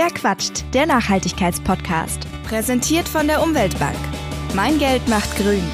Wer 0.00 0.10
quatscht? 0.10 0.62
Der 0.74 0.86
Nachhaltigkeitspodcast. 0.86 2.20
Präsentiert 2.48 3.08
von 3.08 3.26
der 3.26 3.42
Umweltbank. 3.42 3.98
Mein 4.54 4.78
Geld 4.78 5.08
macht 5.08 5.36
grün. 5.36 5.64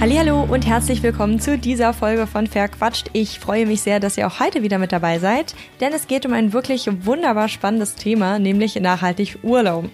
Hallo 0.00 0.42
und 0.42 0.66
herzlich 0.66 1.00
willkommen 1.04 1.38
zu 1.38 1.58
dieser 1.58 1.92
Folge 1.92 2.26
von 2.26 2.48
Verquatscht. 2.48 3.10
Ich 3.12 3.38
freue 3.38 3.66
mich 3.66 3.82
sehr, 3.82 4.00
dass 4.00 4.18
ihr 4.18 4.26
auch 4.26 4.40
heute 4.40 4.64
wieder 4.64 4.78
mit 4.78 4.90
dabei 4.90 5.20
seid, 5.20 5.54
denn 5.78 5.92
es 5.92 6.08
geht 6.08 6.26
um 6.26 6.32
ein 6.32 6.52
wirklich 6.52 6.88
wunderbar 7.06 7.48
spannendes 7.48 7.94
Thema, 7.94 8.40
nämlich 8.40 8.74
nachhaltig 8.74 9.38
Urlaub. 9.44 9.88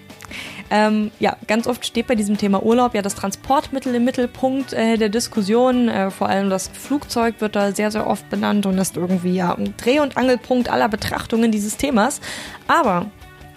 Ähm, 0.71 1.11
ja, 1.21 1.37
ganz 1.47 1.67
oft 1.67 1.85
steht 1.85 2.07
bei 2.07 2.15
diesem 2.15 2.39
Thema 2.39 2.63
Urlaub 2.63 2.95
ja 2.95 3.03
das 3.03 3.15
Transportmittel 3.15 3.95
im 3.95 4.05
Mittelpunkt 4.05 4.73
äh, 4.73 4.97
der 4.97 5.09
Diskussion. 5.09 5.89
Äh, 5.89 6.11
vor 6.11 6.29
allem 6.29 6.51
das 6.51 6.69
Flugzeug 6.69 7.37
wird 7.41 7.57
da 7.57 7.73
sehr, 7.73 7.91
sehr 7.91 8.07
oft 8.07 8.29
benannt 8.31 8.67
und 8.67 8.79
ist 8.79 8.97
irgendwie 8.97 9.35
ja 9.35 9.55
ein 9.55 9.75
Dreh- 9.77 10.01
und 10.01 10.17
Angelpunkt 10.17 10.71
aller 10.71 10.89
Betrachtungen 10.89 11.53
dieses 11.53 11.77
Themas. 11.77 12.21
Aber 12.67 13.07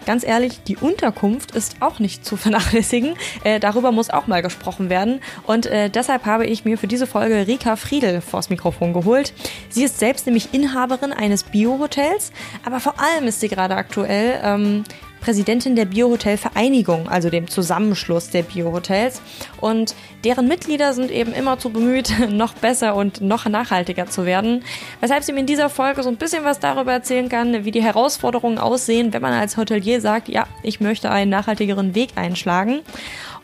ganz 0.07 0.23
ehrlich, 0.23 0.63
die 0.63 0.77
Unterkunft 0.77 1.51
ist 1.51 1.77
auch 1.81 1.99
nicht 1.99 2.25
zu 2.25 2.37
vernachlässigen. 2.37 3.15
Äh, 3.43 3.59
darüber 3.59 3.91
muss 3.91 4.09
auch 4.09 4.25
mal 4.25 4.41
gesprochen 4.41 4.89
werden. 4.89 5.21
Und 5.45 5.67
äh, 5.67 5.89
deshalb 5.89 6.25
habe 6.25 6.45
ich 6.45 6.65
mir 6.65 6.77
für 6.77 6.87
diese 6.87 7.05
Folge 7.05 7.45
Rika 7.45 7.75
Friedel 7.75 8.21
vors 8.21 8.49
Mikrofon 8.49 8.93
geholt. 8.93 9.33
Sie 9.69 9.83
ist 9.83 9.99
selbst 9.99 10.25
nämlich 10.25 10.53
Inhaberin 10.53 11.13
eines 11.13 11.43
Bio-Hotels, 11.43 12.31
aber 12.65 12.79
vor 12.79 12.95
allem 12.99 13.27
ist 13.27 13.41
sie 13.41 13.49
gerade 13.49 13.75
aktuell 13.75 14.39
ähm, 14.43 14.83
Präsidentin 15.21 15.75
der 15.75 15.85
Biohotel-Vereinigung, 15.85 17.07
also 17.09 17.29
dem 17.29 17.47
Zusammenschluss 17.47 18.29
der 18.29 18.43
Biohotels. 18.43 19.21
Und 19.59 19.95
deren 20.23 20.47
Mitglieder 20.47 20.93
sind 20.93 21.11
eben 21.11 21.33
immer 21.33 21.59
zu 21.59 21.69
bemüht, 21.69 22.13
noch 22.29 22.53
besser 22.53 22.95
und 22.95 23.21
noch 23.21 23.45
nachhaltiger 23.45 24.07
zu 24.07 24.25
werden. 24.25 24.63
Weshalb 25.01 25.23
sie 25.23 25.33
mir 25.33 25.41
in 25.41 25.45
dieser 25.45 25.69
Folge 25.69 26.03
so 26.03 26.09
ein 26.09 26.17
bisschen 26.17 26.43
was 26.43 26.59
darüber 26.59 26.91
erzählen 26.91 27.29
kann, 27.29 27.65
wie 27.65 27.71
die 27.71 27.83
Herausforderungen 27.83 28.57
aussehen, 28.57 29.13
wenn 29.13 29.21
man 29.21 29.33
als 29.33 29.57
Hotelier 29.57 30.01
sagt, 30.01 30.29
ja, 30.29 30.45
ich 30.63 30.79
möchte 30.79 31.09
einen 31.09 31.31
nachhaltigeren 31.31 31.95
Weg 31.95 32.11
einschlagen. 32.15 32.81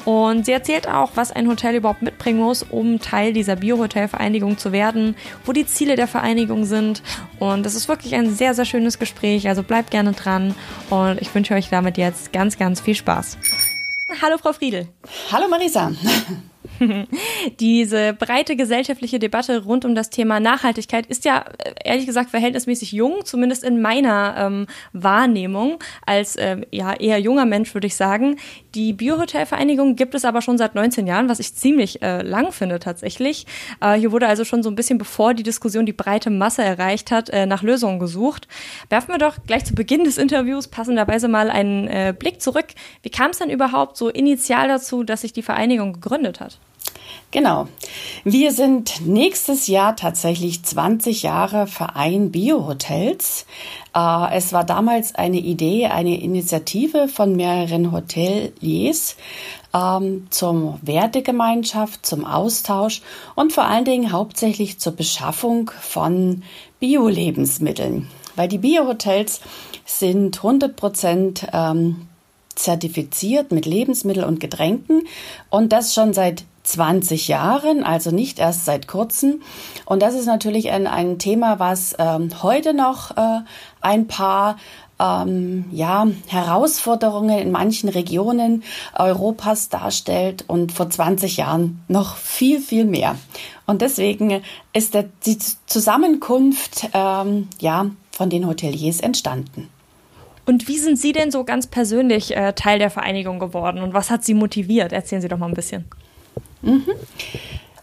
Und 0.05 0.45
sie 0.45 0.51
erzählt 0.51 0.87
auch, 0.87 1.11
was 1.15 1.31
ein 1.31 1.47
Hotel 1.47 1.75
überhaupt 1.75 2.01
mitbringen 2.01 2.39
muss, 2.39 2.63
um 2.63 2.99
Teil 2.99 3.33
dieser 3.33 3.55
Biohotel-Vereinigung 3.55 4.57
zu 4.57 4.71
werden, 4.71 5.15
wo 5.45 5.53
die 5.53 5.65
Ziele 5.65 5.95
der 5.95 6.07
Vereinigung 6.07 6.65
sind. 6.65 7.01
Und 7.39 7.65
es 7.65 7.75
ist 7.75 7.87
wirklich 7.87 8.15
ein 8.15 8.33
sehr, 8.33 8.53
sehr 8.53 8.65
schönes 8.65 8.99
Gespräch. 8.99 9.47
Also 9.47 9.63
bleibt 9.63 9.91
gerne 9.91 10.11
dran 10.11 10.55
und 10.89 11.21
ich 11.21 11.33
wünsche 11.33 11.53
euch 11.53 11.69
damit 11.69 11.97
jetzt 11.97 12.33
ganz, 12.33 12.57
ganz 12.57 12.81
viel 12.81 12.95
Spaß. 12.95 13.37
Hallo, 14.21 14.37
Frau 14.37 14.53
Friedel. 14.53 14.87
Hallo, 15.31 15.47
Marisa. 15.47 15.91
Diese 17.59 18.13
breite 18.13 18.55
gesellschaftliche 18.55 19.19
Debatte 19.19 19.63
rund 19.63 19.85
um 19.85 19.95
das 19.95 20.09
Thema 20.09 20.39
Nachhaltigkeit 20.39 21.05
ist 21.05 21.25
ja 21.25 21.45
äh, 21.59 21.73
ehrlich 21.83 22.05
gesagt 22.05 22.29
verhältnismäßig 22.29 22.91
jung, 22.91 23.25
zumindest 23.25 23.63
in 23.63 23.81
meiner 23.81 24.35
ähm, 24.37 24.67
Wahrnehmung 24.93 25.79
als 26.05 26.35
äh, 26.35 26.61
ja 26.71 26.93
eher 26.93 27.19
junger 27.19 27.45
Mensch 27.45 27.73
würde 27.73 27.87
ich 27.87 27.95
sagen. 27.95 28.37
Die 28.75 28.93
Biohotelvereinigung 28.93 29.95
gibt 29.95 30.15
es 30.15 30.25
aber 30.25 30.41
schon 30.41 30.57
seit 30.57 30.75
19 30.75 31.07
Jahren, 31.07 31.29
was 31.29 31.39
ich 31.39 31.53
ziemlich 31.53 32.01
äh, 32.01 32.21
lang 32.21 32.51
finde 32.51 32.79
tatsächlich. 32.79 33.45
Äh, 33.81 33.93
hier 33.93 34.11
wurde 34.11 34.27
also 34.27 34.45
schon 34.45 34.63
so 34.63 34.69
ein 34.69 34.75
bisschen 34.75 34.97
bevor 34.97 35.33
die 35.33 35.43
Diskussion 35.43 35.85
die 35.85 35.93
breite 35.93 36.29
Masse 36.29 36.63
erreicht 36.63 37.11
hat, 37.11 37.29
äh, 37.29 37.45
nach 37.45 37.63
Lösungen 37.63 37.99
gesucht. 37.99 38.47
Werfen 38.89 39.13
wir 39.13 39.17
doch 39.17 39.37
gleich 39.45 39.65
zu 39.65 39.75
Beginn 39.75 40.03
des 40.03 40.17
Interviews 40.17 40.67
passenderweise 40.67 41.27
mal 41.27 41.49
einen 41.49 41.87
äh, 41.87 42.13
Blick 42.17 42.41
zurück. 42.41 42.67
Wie 43.01 43.09
kam 43.09 43.31
es 43.31 43.39
denn 43.39 43.49
überhaupt 43.49 43.97
so 43.97 44.09
initial 44.09 44.67
dazu, 44.67 45.03
dass 45.03 45.21
sich 45.21 45.33
die 45.33 45.43
Vereinigung 45.43 45.93
gegründet 45.93 46.39
hat? 46.39 46.59
Genau. 47.33 47.67
Wir 48.23 48.51
sind 48.51 49.07
nächstes 49.07 49.65
Jahr 49.65 49.95
tatsächlich 49.95 50.61
20 50.63 51.23
Jahre 51.23 51.65
Verein 51.65 52.31
Biohotels. 52.31 53.47
Äh, 53.95 54.37
es 54.37 54.53
war 54.53 54.63
damals 54.63 55.15
eine 55.15 55.39
Idee, 55.39 55.87
eine 55.87 56.21
Initiative 56.21 57.07
von 57.07 57.35
mehreren 57.35 57.91
Hoteliers 57.91 59.15
ähm, 59.73 60.27
zum 60.29 60.77
Wertegemeinschaft, 60.83 62.05
zum 62.05 62.23
Austausch 62.23 63.01
und 63.33 63.51
vor 63.51 63.63
allen 63.63 63.85
Dingen 63.85 64.11
hauptsächlich 64.11 64.77
zur 64.77 64.93
Beschaffung 64.93 65.71
von 65.81 66.43
Bio-Lebensmitteln. 66.79 68.09
Weil 68.35 68.47
die 68.47 68.59
Biohotels 68.59 69.41
sind 69.85 70.37
100 70.37 70.75
Prozent 70.75 71.47
ähm, 71.51 72.07
zertifiziert 72.53 73.51
mit 73.51 73.65
Lebensmitteln 73.65 74.27
und 74.27 74.39
Getränken 74.39 75.07
und 75.49 75.71
das 75.71 75.95
schon 75.95 76.13
seit 76.13 76.43
20 76.63 77.27
Jahren, 77.27 77.83
also 77.83 78.11
nicht 78.11 78.39
erst 78.39 78.65
seit 78.65 78.87
kurzem. 78.87 79.41
Und 79.85 80.01
das 80.01 80.15
ist 80.15 80.25
natürlich 80.25 80.71
ein, 80.71 80.87
ein 80.87 81.19
Thema, 81.19 81.59
was 81.59 81.95
ähm, 81.99 82.29
heute 82.41 82.73
noch 82.73 83.15
äh, 83.17 83.41
ein 83.81 84.07
paar 84.07 84.57
ähm, 84.99 85.65
ja, 85.71 86.07
Herausforderungen 86.27 87.37
in 87.37 87.51
manchen 87.51 87.89
Regionen 87.89 88.63
Europas 88.93 89.69
darstellt 89.69 90.45
und 90.47 90.71
vor 90.71 90.89
20 90.89 91.37
Jahren 91.37 91.83
noch 91.87 92.15
viel, 92.15 92.59
viel 92.59 92.85
mehr. 92.85 93.15
Und 93.65 93.81
deswegen 93.81 94.41
ist 94.71 94.93
der, 94.93 95.05
die 95.25 95.37
Zusammenkunft 95.65 96.89
ähm, 96.93 97.49
ja, 97.59 97.87
von 98.11 98.29
den 98.29 98.47
Hoteliers 98.47 98.99
entstanden. 98.99 99.69
Und 100.45 100.67
wie 100.67 100.77
sind 100.77 100.99
Sie 100.99 101.13
denn 101.13 101.31
so 101.31 101.45
ganz 101.45 101.67
persönlich 101.67 102.35
äh, 102.35 102.53
Teil 102.53 102.77
der 102.77 102.89
Vereinigung 102.89 103.39
geworden 103.39 103.81
und 103.81 103.93
was 103.93 104.09
hat 104.09 104.25
Sie 104.25 104.33
motiviert? 104.33 104.91
Erzählen 104.91 105.21
Sie 105.21 105.29
doch 105.29 105.37
mal 105.37 105.47
ein 105.47 105.53
bisschen. 105.53 105.85
Mhm. 106.63 106.85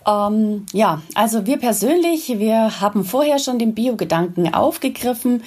Ähm, 0.07 0.67
ja, 0.73 1.03
also 1.15 1.47
wir 1.47 1.59
persönlich, 1.59 2.39
wir 2.39 2.81
haben 2.81 3.05
vorher 3.05 3.39
schon 3.39 3.59
den 3.59 3.75
Bio-Gedanken 3.75 4.53
aufgegriffen. 4.55 5.43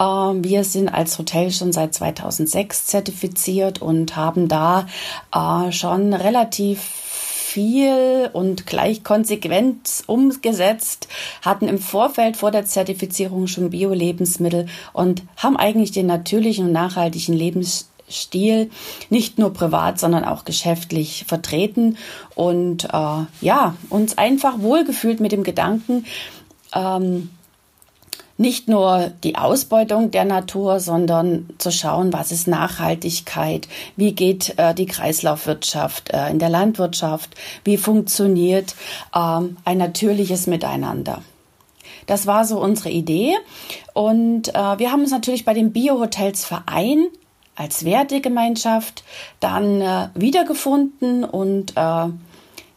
Ähm, 0.00 0.42
wir 0.42 0.64
sind 0.64 0.88
als 0.88 1.18
Hotel 1.18 1.50
schon 1.50 1.72
seit 1.72 1.94
2006 1.94 2.86
zertifiziert 2.86 3.82
und 3.82 4.16
haben 4.16 4.48
da 4.48 4.86
äh, 5.34 5.72
schon 5.72 6.14
relativ 6.14 6.80
viel 6.80 8.30
und 8.32 8.66
gleich 8.66 9.04
konsequent 9.04 10.04
umgesetzt, 10.06 11.08
hatten 11.42 11.66
im 11.66 11.78
Vorfeld 11.78 12.36
vor 12.36 12.50
der 12.50 12.66
Zertifizierung 12.66 13.46
schon 13.46 13.70
Bio-Lebensmittel 13.70 14.66
und 14.92 15.22
haben 15.36 15.56
eigentlich 15.56 15.92
den 15.92 16.06
natürlichen 16.06 16.66
und 16.66 16.72
nachhaltigen 16.72 17.34
Lebensstil 18.08 18.70
nicht 19.10 19.38
nur 19.38 19.52
privat, 19.52 19.98
sondern 19.98 20.24
auch 20.24 20.44
geschäftlich 20.44 21.24
vertreten 21.28 21.96
und 22.34 22.84
äh, 22.84 23.26
ja, 23.40 23.74
uns 23.90 24.18
einfach 24.18 24.60
wohlgefühlt 24.60 25.20
mit 25.20 25.32
dem 25.32 25.44
Gedanken, 25.44 26.06
ähm, 26.74 27.30
nicht 28.40 28.68
nur 28.68 29.10
die 29.24 29.34
Ausbeutung 29.34 30.12
der 30.12 30.24
Natur, 30.24 30.78
sondern 30.78 31.48
zu 31.58 31.72
schauen, 31.72 32.12
was 32.12 32.30
ist 32.30 32.46
Nachhaltigkeit, 32.46 33.66
wie 33.96 34.12
geht 34.12 34.56
äh, 34.58 34.74
die 34.74 34.86
Kreislaufwirtschaft 34.86 36.10
äh, 36.10 36.30
in 36.30 36.38
der 36.38 36.48
Landwirtschaft, 36.48 37.34
wie 37.64 37.76
funktioniert 37.76 38.76
ähm, 39.14 39.56
ein 39.64 39.78
natürliches 39.78 40.46
Miteinander. 40.46 41.22
Das 42.06 42.28
war 42.28 42.44
so 42.44 42.60
unsere 42.60 42.90
Idee. 42.90 43.34
Und 43.92 44.54
äh, 44.54 44.78
wir 44.78 44.92
haben 44.92 45.00
uns 45.00 45.10
natürlich 45.10 45.44
bei 45.44 45.52
den 45.52 45.72
Biohotels 45.72 46.44
Verein 46.44 47.08
als 47.58 47.84
Wertegemeinschaft 47.84 49.02
dann 49.40 49.80
äh, 49.80 50.08
wiedergefunden 50.14 51.24
und 51.24 51.76
äh, 51.76 52.06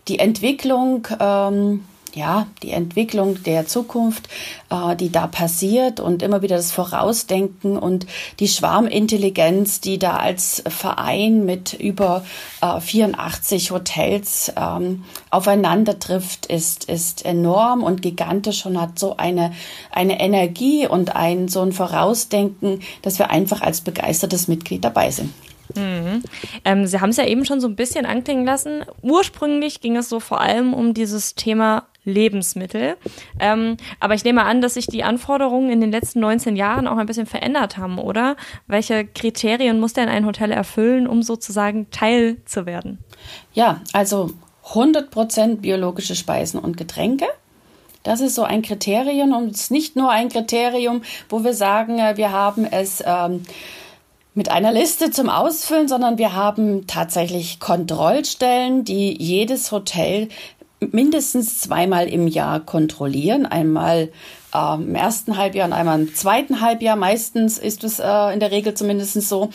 die 0.08 0.20
Entwicklung 0.20 1.08
ähm, 1.20 1.86
ja, 2.14 2.48
die 2.62 2.72
Entwicklung 2.72 3.42
der 3.44 3.68
Zukunft, 3.68 4.28
äh, 4.70 4.96
die 4.96 5.12
da 5.12 5.28
passiert 5.28 6.00
und 6.00 6.22
immer 6.22 6.42
wieder 6.42 6.58
das 6.58 6.72
Vorausdenken 6.72 7.78
und 7.78 8.06
die 8.40 8.48
Schwarmintelligenz, 8.48 9.82
die 9.82 9.98
da 9.98 10.18
als 10.18 10.64
Verein 10.68 11.46
mit 11.46 11.74
über 11.74 12.24
äh, 12.62 12.80
84 12.80 13.72
Hotels 13.72 14.52
ähm, 14.56 15.04
aufeinander 15.30 16.00
trifft, 16.00 16.48
ist, 16.48 16.86
ist 16.86 17.26
enorm 17.26 17.84
und 17.84 18.02
gigantisch 18.02 18.66
und 18.66 18.80
hat 18.80 19.00
so 19.00 19.18
eine, 19.18 19.54
eine 19.92 20.20
Energie 20.20 20.88
und 20.88 21.16
ein, 21.16 21.48
so 21.48 21.62
ein 21.62 21.72
Vorausdenken, 21.72 22.82
dass 23.02 23.20
wir 23.20 23.30
einfach 23.30 23.62
als 23.62 23.82
begeistertes 23.82 24.48
Mitglied 24.48 24.84
dabei 24.84 25.12
sind. 25.12 25.34
Mhm. 25.76 26.24
Ähm, 26.66 26.86
Sie 26.86 27.00
haben 27.00 27.10
es 27.10 27.18
ja 27.18 27.26
eben 27.26 27.46
schon 27.46 27.62
so 27.62 27.68
ein 27.68 27.76
bisschen 27.76 28.06
anklingen 28.06 28.46
lassen. 28.46 28.84
Ursprünglich 29.02 29.82
ging 29.82 29.96
es 29.96 30.10
so 30.10 30.20
vor 30.20 30.42
allem 30.42 30.74
um 30.74 30.94
dieses 30.94 31.36
Thema 31.36 31.88
Lebensmittel. 32.04 32.98
Ähm, 33.40 33.78
aber 34.00 34.16
ich 34.16 34.24
nehme 34.24 34.44
an, 34.44 34.62
dass 34.62 34.74
sich 34.74 34.88
die 34.88 35.04
Anforderungen 35.04 35.70
in 35.70 35.82
den 35.82 35.92
letzten 35.92 36.20
19 36.20 36.56
Jahren 36.56 36.88
auch 36.88 36.98
ein 36.98 37.06
bisschen 37.06 37.28
verändert 37.28 37.78
haben, 37.78 38.00
oder? 38.00 38.36
Welche 38.68 39.06
Kriterien 39.06 39.80
muss 39.80 39.94
denn 39.94 40.10
ein 40.10 40.26
Hotel 40.26 40.52
erfüllen, 40.52 41.08
um 41.08 41.22
sozusagen 41.22 41.90
Teil 41.92 42.38
zu 42.46 42.66
werden? 42.66 43.00
Ja, 43.54 43.82
also 43.94 44.32
100 44.70 45.12
Prozent 45.12 45.62
biologische 45.62 46.16
Speisen 46.16 46.60
und 46.60 46.78
Getränke. 46.78 47.26
Das 48.04 48.20
ist 48.20 48.34
so 48.34 48.44
ein 48.44 48.64
Kriterium 48.64 49.34
und 49.34 49.52
es 49.52 49.64
ist 49.64 49.72
nicht 49.72 49.96
nur 49.96 50.10
ein 50.10 50.30
Kriterium, 50.30 51.04
wo 51.30 51.44
wir 51.44 51.54
sagen, 51.54 52.00
äh, 52.00 52.18
wir 52.18 52.32
haben 52.32 52.66
es 52.66 53.04
ähm, 53.06 53.44
mit 54.34 54.50
einer 54.50 54.72
Liste 54.72 55.12
zum 55.12 55.30
Ausfüllen, 55.30 55.88
sondern 55.88 56.18
wir 56.18 56.34
haben 56.34 56.88
tatsächlich 56.88 57.60
Kontrollstellen, 57.60 58.86
die 58.86 59.22
jedes 59.22 59.72
Hotel 59.72 60.30
mindestens 60.90 61.60
zweimal 61.60 62.08
im 62.08 62.28
Jahr 62.28 62.60
kontrollieren. 62.60 63.46
Einmal 63.46 64.12
äh, 64.54 64.74
im 64.76 64.96
ersten 64.96 65.38
Halbjahr 65.38 65.68
und 65.68 65.74
einmal 65.74 66.00
im 66.00 66.16
zweiten 66.16 66.62
Halbjahr. 66.62 66.96
Meistens 66.96 67.58
ist 67.58 67.84
es 67.84 68.00
äh, 68.00 68.34
in 68.34 68.40
der 68.40 68.52
Regel 68.52 68.74
zumindest 68.74 69.22
so. 69.22 69.52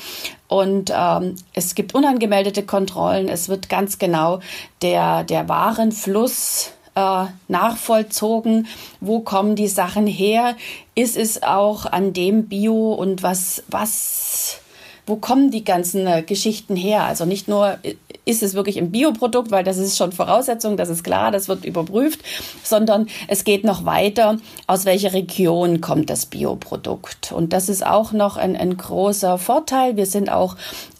Und 0.49 0.93
ähm, 0.95 1.35
es 1.53 1.75
gibt 1.75 1.95
unangemeldete 1.95 2.63
Kontrollen. 2.63 3.29
Es 3.29 3.49
wird 3.49 3.69
ganz 3.69 3.99
genau 3.99 4.41
der, 4.83 5.25
der 5.25 5.49
Warenfluss 5.49 6.71
äh, 6.95 7.25
nachvollzogen. 7.49 8.69
Wo 9.01 9.21
kommen 9.21 9.57
die 9.57 9.69
Sachen 9.69 10.07
her? 10.07 10.57
Ist 10.95 11.17
es 11.17 11.43
auch 11.43 11.87
an 11.87 12.13
dem 12.13 12.49
Bio 12.49 12.93
und 12.93 13.23
was, 13.23 13.65
was 13.69 14.61
wo 15.07 15.17
kommen 15.17 15.51
die 15.51 15.65
ganzen 15.65 16.07
äh, 16.07 16.23
Geschichten 16.23 16.77
her? 16.77 17.05
Also 17.05 17.25
nicht 17.25 17.49
nur 17.49 17.79
äh, 17.83 17.95
ist 18.25 18.43
es 18.43 18.55
wirklich 18.55 18.77
ein 18.79 18.91
Bioprodukt, 18.91 19.53
weil 19.53 19.63
das 19.63 19.79
ist 19.79 19.97
schon 19.97 20.11
Voraussetzung, 20.11 20.77
das 20.77 20.89
ist 20.89 21.05
klar, 21.05 21.31
das 21.31 21.49
wird 21.49 21.65
überprüft, 21.65 22.21
sondern 22.65 23.07
es 23.29 23.45
geht 23.45 23.63
noch 23.63 23.85
weiter, 23.85 24.39
aus 24.67 24.85
welcher 24.85 25.13
Region 25.13 25.81
kommt 25.81 26.11
das 26.11 26.27
Bioprodukt. 26.27 27.31
Und 27.31 27.53
das 27.53 27.69
ist 27.69 27.87
auch 27.87 28.13
noch 28.13 28.37
ein, 28.37 28.57
ein 28.57 28.77
großer 28.77 29.39
Vorteil. 29.39 29.97
Wir 29.97 30.07
sind 30.07 30.29
auch 30.29 30.57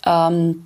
ähm, 0.07 0.63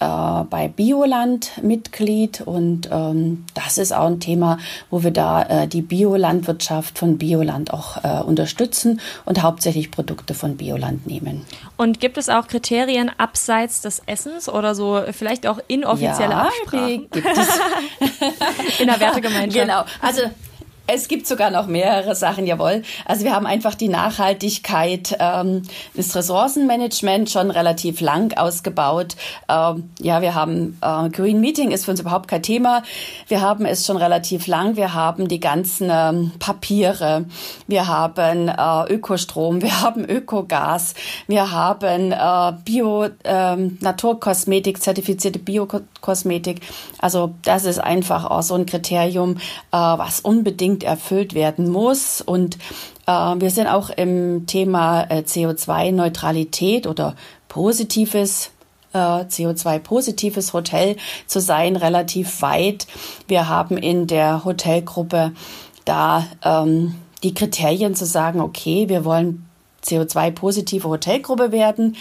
äh, 0.00 0.44
bei 0.48 0.68
Bioland 0.68 1.62
Mitglied 1.62 2.40
und 2.40 2.88
ähm, 2.92 3.44
das 3.54 3.78
ist 3.78 3.92
auch 3.92 4.06
ein 4.06 4.20
Thema, 4.20 4.58
wo 4.90 5.02
wir 5.02 5.10
da 5.10 5.42
äh, 5.42 5.68
die 5.68 5.82
Biolandwirtschaft 5.82 6.98
von 6.98 7.18
Bioland 7.18 7.72
auch 7.72 8.04
äh, 8.04 8.22
unterstützen 8.22 9.00
und 9.24 9.42
hauptsächlich 9.42 9.90
Produkte 9.90 10.34
von 10.34 10.56
Bioland 10.56 11.06
nehmen. 11.06 11.44
Und 11.76 12.00
gibt 12.00 12.18
es 12.18 12.28
auch 12.28 12.46
Kriterien 12.46 13.10
abseits 13.18 13.80
des 13.80 14.02
Essens 14.06 14.48
oder 14.48 14.74
so 14.74 15.02
vielleicht 15.12 15.46
auch 15.46 15.58
inoffizielle 15.68 16.32
ja, 16.32 16.42
Absprachen? 16.42 17.08
gibt 17.10 17.26
es. 17.26 17.60
In 18.80 18.86
der 18.86 19.00
Wertegemeinschaft. 19.00 19.48
Genau. 19.68 19.84
Also 20.00 20.22
es 20.90 21.06
gibt 21.06 21.26
sogar 21.26 21.50
noch 21.50 21.66
mehrere 21.66 22.14
Sachen, 22.14 22.46
jawohl. 22.46 22.82
Also 23.04 23.24
wir 23.24 23.34
haben 23.34 23.46
einfach 23.46 23.74
die 23.74 23.88
Nachhaltigkeit, 23.88 25.16
ähm, 25.20 25.62
das 25.94 26.16
Ressourcenmanagement 26.16 27.28
schon 27.28 27.50
relativ 27.50 28.00
lang 28.00 28.36
ausgebaut. 28.36 29.14
Ähm, 29.50 29.90
ja, 30.00 30.22
wir 30.22 30.34
haben 30.34 30.78
äh, 30.80 31.10
Green 31.10 31.40
Meeting 31.40 31.72
ist 31.72 31.84
für 31.84 31.90
uns 31.90 32.00
überhaupt 32.00 32.28
kein 32.28 32.42
Thema. 32.42 32.82
Wir 33.28 33.42
haben 33.42 33.66
es 33.66 33.84
schon 33.84 33.98
relativ 33.98 34.46
lang. 34.46 34.76
Wir 34.76 34.94
haben 34.94 35.28
die 35.28 35.40
ganzen 35.40 35.90
ähm, 35.92 36.32
Papiere. 36.38 37.26
Wir 37.66 37.86
haben 37.86 38.48
äh, 38.48 38.92
Ökostrom. 38.92 39.60
Wir 39.60 39.82
haben 39.82 40.06
Ökogas. 40.06 40.94
Wir 41.26 41.52
haben 41.52 42.12
äh, 42.12 42.52
Bio 42.64 43.08
ähm, 43.24 43.76
Naturkosmetik, 43.82 44.82
zertifizierte 44.82 45.38
Biokosmetik. 45.38 46.62
Also 46.98 47.34
das 47.42 47.66
ist 47.66 47.78
einfach 47.78 48.24
auch 48.24 48.42
so 48.42 48.54
ein 48.54 48.64
Kriterium, 48.64 49.36
äh, 49.36 49.76
was 49.76 50.20
unbedingt 50.20 50.77
unbedingt 50.78 50.84
erfüllt 50.84 51.34
werden 51.34 51.70
muss. 51.70 52.20
Und 52.20 52.58
äh, 53.06 53.10
wir 53.12 53.50
sind 53.50 53.66
auch 53.66 53.90
im 53.90 54.46
Thema 54.46 55.02
äh, 55.08 55.22
CO2-Neutralität 55.22 56.86
oder 56.86 57.14
positives 57.48 58.50
äh, 58.92 58.98
CO2-positives 58.98 60.52
Hotel 60.52 60.96
zu 61.26 61.40
sein, 61.40 61.76
relativ 61.76 62.42
weit. 62.42 62.86
Wir 63.26 63.48
haben 63.48 63.76
in 63.76 64.06
der 64.06 64.44
Hotelgruppe 64.44 65.32
da 65.84 66.26
ähm, 66.44 66.94
die 67.22 67.34
Kriterien 67.34 67.94
zu 67.94 68.06
sagen, 68.06 68.40
okay, 68.40 68.88
wir 68.88 69.04
wollen 69.04 69.44
CO2-positive 69.84 70.88
Hotelgruppe 70.88 71.50
werden. 71.50 71.96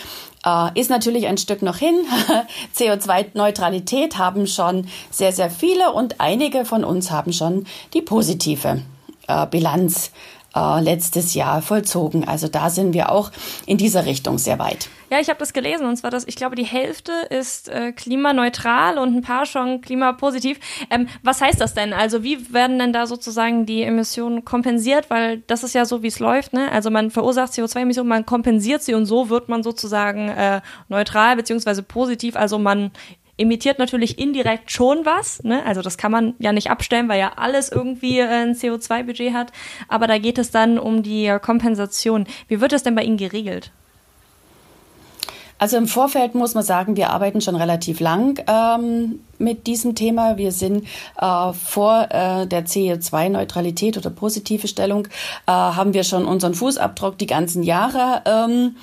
Äh, 0.47 0.79
ist 0.79 0.89
natürlich 0.89 1.27
ein 1.27 1.37
Stück 1.37 1.61
noch 1.61 1.77
hin. 1.77 1.95
CO2-Neutralität 2.75 4.17
haben 4.17 4.47
schon 4.47 4.87
sehr, 5.11 5.33
sehr 5.33 5.49
viele 5.49 5.91
und 5.91 6.21
einige 6.21 6.63
von 6.63 6.83
uns 6.85 7.11
haben 7.11 7.33
schon 7.33 7.65
die 7.93 8.01
positive 8.01 8.81
äh, 9.27 9.45
Bilanz 9.47 10.11
äh, 10.55 10.81
letztes 10.81 11.33
Jahr 11.33 11.61
vollzogen. 11.61 12.25
Also 12.27 12.47
da 12.47 12.69
sind 12.69 12.93
wir 12.93 13.11
auch 13.11 13.31
in 13.65 13.77
dieser 13.77 14.05
Richtung 14.05 14.37
sehr 14.37 14.59
weit. 14.59 14.89
Ja, 15.09 15.21
ich 15.21 15.29
habe 15.29 15.39
das 15.39 15.53
gelesen 15.53 15.85
und 15.85 15.95
zwar, 15.95 16.11
dass 16.11 16.27
ich 16.27 16.35
glaube, 16.35 16.57
die 16.57 16.65
Hälfte 16.65 17.13
ist 17.29 17.69
äh, 17.69 17.93
klimaneutral 17.93 18.97
und 18.97 19.15
ein 19.15 19.21
paar 19.21 19.45
schon 19.45 19.79
klimapositiv. 19.79 20.59
Ähm, 20.89 21.07
was 21.23 21.39
heißt 21.39 21.61
das 21.61 21.73
denn? 21.73 21.93
Also 21.93 22.23
wie 22.23 22.53
werden 22.53 22.77
denn 22.77 22.91
da 22.91 23.07
sozusagen 23.07 23.65
die 23.65 23.83
Emissionen 23.83 24.43
kompensiert? 24.43 25.09
Weil 25.09 25.39
das 25.47 25.63
ist 25.63 25.73
ja 25.73 25.85
so, 25.85 26.03
wie 26.03 26.07
es 26.07 26.19
läuft. 26.19 26.51
Ne? 26.51 26.69
Also 26.73 26.89
man 26.89 27.09
verursacht 27.09 27.53
CO2-Emissionen, 27.53 28.09
man 28.09 28.25
kompensiert 28.25 28.83
sie 28.83 28.95
und 28.95 29.05
so 29.05 29.29
wird 29.29 29.47
man 29.47 29.63
sozusagen 29.63 30.27
äh, 30.27 30.59
neutral 30.89 31.37
beziehungsweise 31.37 31.83
positiv. 31.83 32.35
Also 32.35 32.59
man 32.59 32.91
emittiert 33.37 33.79
natürlich 33.79 34.19
indirekt 34.19 34.73
schon 34.73 35.05
was. 35.05 35.41
Ne? 35.41 35.65
Also 35.65 35.81
das 35.81 35.97
kann 35.97 36.11
man 36.11 36.33
ja 36.39 36.51
nicht 36.51 36.69
abstellen, 36.69 37.07
weil 37.07 37.19
ja 37.19 37.31
alles 37.37 37.71
irgendwie 37.71 38.19
äh, 38.19 38.25
ein 38.25 38.55
CO2-Budget 38.55 39.33
hat. 39.33 39.53
Aber 39.87 40.07
da 40.07 40.17
geht 40.17 40.37
es 40.37 40.51
dann 40.51 40.77
um 40.77 41.01
die 41.01 41.33
Kompensation. 41.41 42.27
Wie 42.49 42.59
wird 42.59 42.73
das 42.73 42.83
denn 42.83 42.95
bei 42.95 43.03
Ihnen 43.03 43.15
geregelt? 43.15 43.71
Also 45.59 45.77
im 45.77 45.87
Vorfeld 45.87 46.35
muss 46.35 46.53
man 46.53 46.63
sagen, 46.63 46.97
wir 46.97 47.09
arbeiten 47.09 47.41
schon 47.41 47.55
relativ 47.55 47.99
lang 47.99 48.43
ähm, 48.47 49.19
mit 49.39 49.65
diesem 49.67 49.95
Thema. 49.95 50.37
Wir 50.37 50.51
sind 50.51 50.87
äh, 51.19 51.53
vor 51.53 52.07
äh, 52.09 52.45
der 52.45 52.65
CO2-Neutralität 52.65 53.97
oder 53.97 54.09
positive 54.09 54.67
Stellung, 54.67 55.07
äh, 55.47 55.51
haben 55.51 55.93
wir 55.93 56.03
schon 56.03 56.25
unseren 56.25 56.53
Fußabdruck 56.53 57.17
die 57.17 57.25
ganzen 57.25 57.63
Jahre 57.63 58.21
ähm, 58.25 58.75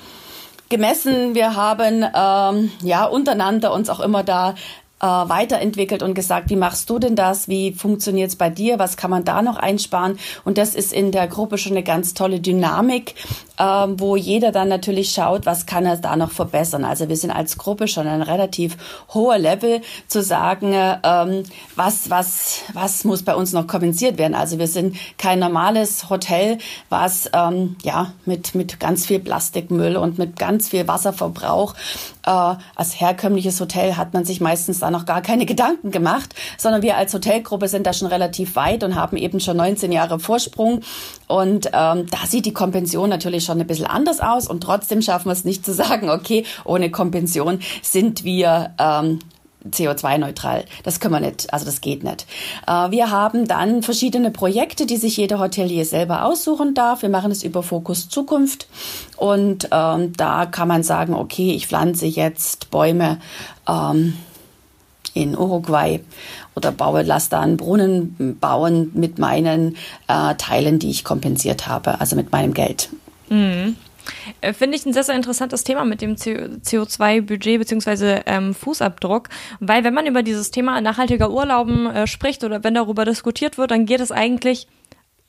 gemessen. 0.69 1.35
Wir 1.35 1.55
haben 1.55 2.03
ähm, 2.13 2.71
ja 2.81 3.05
untereinander 3.05 3.73
uns 3.73 3.89
auch 3.89 3.99
immer 3.99 4.23
da 4.23 4.55
äh, 5.01 5.05
weiterentwickelt 5.05 6.03
und 6.03 6.13
gesagt, 6.13 6.49
wie 6.49 6.55
machst 6.55 6.89
du 6.89 6.99
denn 6.99 7.15
das? 7.15 7.47
Wie 7.49 7.73
funktioniert 7.73 8.29
es 8.29 8.35
bei 8.35 8.49
dir? 8.49 8.79
Was 8.79 8.95
kann 8.95 9.11
man 9.11 9.25
da 9.25 9.41
noch 9.41 9.57
einsparen? 9.57 10.17
Und 10.45 10.57
das 10.57 10.73
ist 10.73 10.93
in 10.93 11.11
der 11.11 11.27
Gruppe 11.27 11.57
schon 11.57 11.73
eine 11.73 11.83
ganz 11.83 12.13
tolle 12.13 12.39
Dynamik, 12.39 13.15
ähm, 13.59 13.99
wo 13.99 14.15
jeder 14.15 14.51
dann 14.51 14.69
natürlich 14.69 15.11
schaut, 15.11 15.45
was 15.45 15.65
kann 15.65 15.85
er 15.85 15.97
da 15.97 16.15
noch 16.15 16.31
verbessern. 16.31 16.85
Also 16.85 17.09
wir 17.09 17.17
sind 17.17 17.31
als 17.31 17.57
Gruppe 17.57 17.87
schon 17.87 18.07
ein 18.07 18.21
relativ 18.21 18.77
hoher 19.13 19.37
Level 19.37 19.81
zu 20.07 20.23
sagen, 20.23 20.73
ähm, 20.73 21.43
was, 21.75 22.09
was, 22.09 22.61
was 22.73 23.03
muss 23.03 23.23
bei 23.23 23.35
uns 23.35 23.51
noch 23.51 23.67
kompensiert 23.67 24.17
werden. 24.17 24.33
Also 24.33 24.59
wir 24.59 24.67
sind 24.67 24.95
kein 25.17 25.39
normales 25.39 26.09
Hotel, 26.09 26.57
was 26.89 27.29
ähm, 27.33 27.75
ja 27.83 28.13
mit, 28.25 28.55
mit 28.55 28.79
ganz 28.79 29.05
viel 29.05 29.19
Plastikmüll 29.19 29.97
und 29.97 30.17
mit 30.17 30.37
ganz 30.37 30.69
viel 30.69 30.87
Wasserverbrauch 30.87 31.75
äh, 32.25 32.55
als 32.75 32.99
herkömmliches 32.99 33.59
Hotel 33.59 33.97
hat 33.97 34.13
man 34.13 34.25
sich 34.25 34.41
meistens 34.41 34.79
da 34.79 34.91
noch 34.91 35.05
gar 35.05 35.21
keine 35.21 35.45
Gedanken 35.45 35.91
gemacht, 35.91 36.35
sondern 36.57 36.81
wir 36.81 36.97
als 36.97 37.13
Hotelgruppe 37.13 37.67
sind 37.67 37.85
da 37.85 37.93
schon 37.93 38.07
relativ 38.07 38.55
weit 38.55 38.83
und 38.83 38.95
haben 38.95 39.17
eben 39.17 39.39
schon 39.39 39.57
19 39.57 39.91
Jahre 39.91 40.19
Vorsprung. 40.19 40.81
Und 41.27 41.67
ähm, 41.67 42.05
da 42.09 42.25
sieht 42.27 42.45
die 42.45 42.53
Kompension 42.53 43.09
natürlich 43.09 43.45
schon 43.45 43.59
ein 43.59 43.67
bisschen 43.67 43.87
anders 43.87 44.19
aus 44.19 44.47
und 44.47 44.61
trotzdem 44.61 45.01
schaffen 45.01 45.25
wir 45.25 45.33
es 45.33 45.45
nicht 45.45 45.65
zu 45.65 45.73
sagen, 45.73 46.09
okay, 46.09 46.45
ohne 46.63 46.91
Kompension 46.91 47.59
sind 47.81 48.23
wir 48.23 48.73
ähm, 48.79 49.19
CO2-neutral. 49.69 50.65
Das 50.83 50.99
können 50.99 51.13
wir 51.13 51.19
nicht, 51.19 51.51
also 51.53 51.65
das 51.65 51.81
geht 51.81 52.03
nicht. 52.03 52.25
Äh, 52.67 52.91
wir 52.91 53.11
haben 53.11 53.47
dann 53.47 53.83
verschiedene 53.83 54.31
Projekte, 54.31 54.85
die 54.85 54.97
sich 54.97 55.17
jeder 55.17 55.39
Hotelier 55.39 55.85
selber 55.85 56.25
aussuchen 56.25 56.73
darf. 56.73 57.01
Wir 57.01 57.09
machen 57.09 57.31
es 57.31 57.43
über 57.43 57.63
Fokus 57.63 58.09
Zukunft 58.09 58.67
und 59.17 59.69
ähm, 59.71 60.13
da 60.15 60.45
kann 60.45 60.67
man 60.67 60.83
sagen, 60.83 61.13
okay, 61.13 61.53
ich 61.53 61.67
pflanze 61.67 62.05
jetzt 62.05 62.71
Bäume 62.71 63.19
ähm, 63.67 64.17
in 65.13 65.37
Uruguay 65.37 66.01
oder 66.55 66.71
baue, 66.71 67.01
lasse 67.01 67.29
da 67.31 67.41
einen 67.41 67.57
Brunnen 67.57 68.37
bauen 68.39 68.91
mit 68.93 69.17
meinen 69.17 69.77
äh, 70.07 70.35
Teilen, 70.35 70.77
die 70.77 70.89
ich 70.89 71.03
kompensiert 71.03 71.67
habe, 71.67 71.99
also 71.99 72.15
mit 72.15 72.31
meinem 72.31 72.53
Geld. 72.53 72.89
Mhm. 73.29 73.77
Äh, 74.41 74.53
finde 74.53 74.77
ich 74.77 74.85
ein 74.85 74.93
sehr, 74.93 75.03
sehr 75.03 75.15
interessantes 75.15 75.63
Thema 75.63 75.85
mit 75.85 76.01
dem 76.01 76.15
CO2-Budget 76.15 77.59
bzw. 77.59 78.21
Ähm, 78.25 78.53
Fußabdruck, 78.53 79.29
weil 79.59 79.83
wenn 79.83 79.93
man 79.93 80.05
über 80.05 80.23
dieses 80.23 80.51
Thema 80.51 80.79
nachhaltiger 80.81 81.31
Urlauben 81.31 81.87
äh, 81.87 82.07
spricht 82.07 82.43
oder 82.43 82.63
wenn 82.63 82.73
darüber 82.73 83.05
diskutiert 83.05 83.57
wird, 83.57 83.71
dann 83.71 83.85
geht 83.85 83.99
es 83.99 84.11
eigentlich 84.11 84.67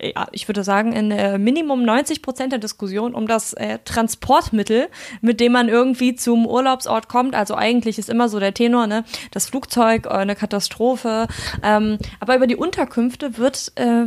ja, 0.01 0.27
ich 0.33 0.47
würde 0.47 0.63
sagen, 0.63 0.93
in 0.93 1.11
äh, 1.11 1.39
Minimum 1.39 1.83
90 1.83 2.21
Prozent 2.21 2.53
der 2.53 2.59
Diskussion 2.59 3.15
um 3.15 3.27
das 3.27 3.55
äh, 3.55 3.79
Transportmittel, 3.85 4.89
mit 5.23 5.41
dem 5.41 5.53
man 5.53 5.69
irgendwie 5.69 6.15
zum 6.15 6.47
Urlaubsort 6.47 7.09
kommt. 7.09 7.35
Also 7.35 7.55
eigentlich 7.55 7.99
ist 7.99 8.11
immer 8.11 8.29
so 8.29 8.39
der 8.39 8.53
Tenor, 8.53 8.87
ne, 8.87 9.05
das 9.31 9.47
Flugzeug, 9.47 10.07
äh, 10.07 10.11
eine 10.11 10.37
Katastrophe. 10.37 11.29
Ähm, 11.63 11.99
aber 12.21 12.37
über 12.37 12.47
die 12.47 12.57
Unterkünfte 12.57 13.39
wird 13.39 13.73
äh, 13.77 14.07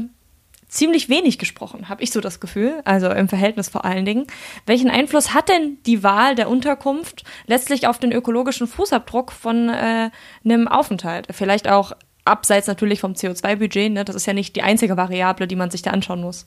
ziemlich 0.69 1.09
wenig 1.09 1.39
gesprochen, 1.39 1.89
habe 1.89 2.03
ich 2.03 2.11
so 2.11 2.21
das 2.21 2.39
Gefühl, 2.39 2.81
also 2.85 3.09
im 3.09 3.27
Verhältnis 3.27 3.69
vor 3.69 3.83
allen 3.83 4.05
Dingen. 4.05 4.27
Welchen 4.65 4.89
Einfluss 4.89 5.33
hat 5.33 5.49
denn 5.49 5.77
die 5.85 6.03
Wahl 6.03 6.35
der 6.35 6.49
Unterkunft 6.49 7.23
letztlich 7.47 7.87
auf 7.87 7.97
den 7.97 8.11
ökologischen 8.11 8.67
Fußabdruck 8.67 9.31
von 9.31 9.69
äh, 9.69 10.11
einem 10.45 10.67
Aufenthalt? 10.67 11.27
Vielleicht 11.31 11.67
auch 11.67 11.93
abseits 12.23 12.67
natürlich 12.67 13.01
vom 13.01 13.13
CO2-Budget, 13.13 13.91
ne? 13.91 14.05
das 14.05 14.15
ist 14.15 14.27
ja 14.27 14.33
nicht 14.33 14.55
die 14.55 14.61
einzige 14.61 14.95
Variable, 14.95 15.47
die 15.47 15.55
man 15.55 15.71
sich 15.71 15.81
da 15.81 15.91
anschauen 15.91 16.21
muss. 16.21 16.45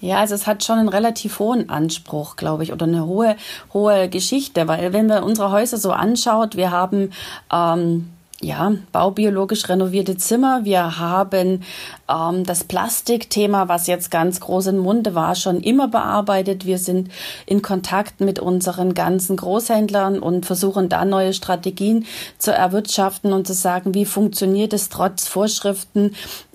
Ja, 0.00 0.18
also 0.18 0.34
es 0.34 0.48
hat 0.48 0.64
schon 0.64 0.80
einen 0.80 0.88
relativ 0.88 1.38
hohen 1.38 1.70
Anspruch, 1.70 2.34
glaube 2.34 2.64
ich, 2.64 2.72
oder 2.72 2.86
eine 2.86 3.06
hohe, 3.06 3.36
hohe 3.72 4.08
Geschichte, 4.08 4.66
weil 4.66 4.92
wenn 4.92 5.06
wir 5.06 5.22
unsere 5.22 5.52
Häuser 5.52 5.78
so 5.78 5.92
anschaut, 5.92 6.56
wir 6.56 6.72
haben 6.72 7.12
ähm, 7.52 8.10
ja, 8.42 8.72
baubiologisch 8.90 9.68
renovierte 9.68 10.16
Zimmer. 10.16 10.64
Wir 10.64 10.98
haben 10.98 11.62
ähm, 12.08 12.44
das 12.44 12.64
Plastikthema, 12.64 13.68
was 13.68 13.86
jetzt 13.86 14.10
ganz 14.10 14.40
groß 14.40 14.66
im 14.68 14.78
Munde 14.78 15.14
war, 15.14 15.36
schon 15.36 15.60
immer 15.60 15.86
bearbeitet. 15.86 16.66
Wir 16.66 16.78
sind 16.78 17.10
in 17.46 17.62
Kontakt 17.62 18.20
mit 18.20 18.40
unseren 18.40 18.94
ganzen 18.94 19.36
Großhändlern 19.36 20.18
und 20.18 20.44
versuchen 20.44 20.88
da 20.88 21.04
neue 21.04 21.32
Strategien 21.32 22.04
zu 22.38 22.52
erwirtschaften 22.52 23.32
und 23.32 23.46
zu 23.46 23.54
sagen, 23.54 23.94
wie 23.94 24.04
funktioniert 24.04 24.72
es 24.72 24.88
trotz 24.88 25.28
Vorschriften, 25.28 26.14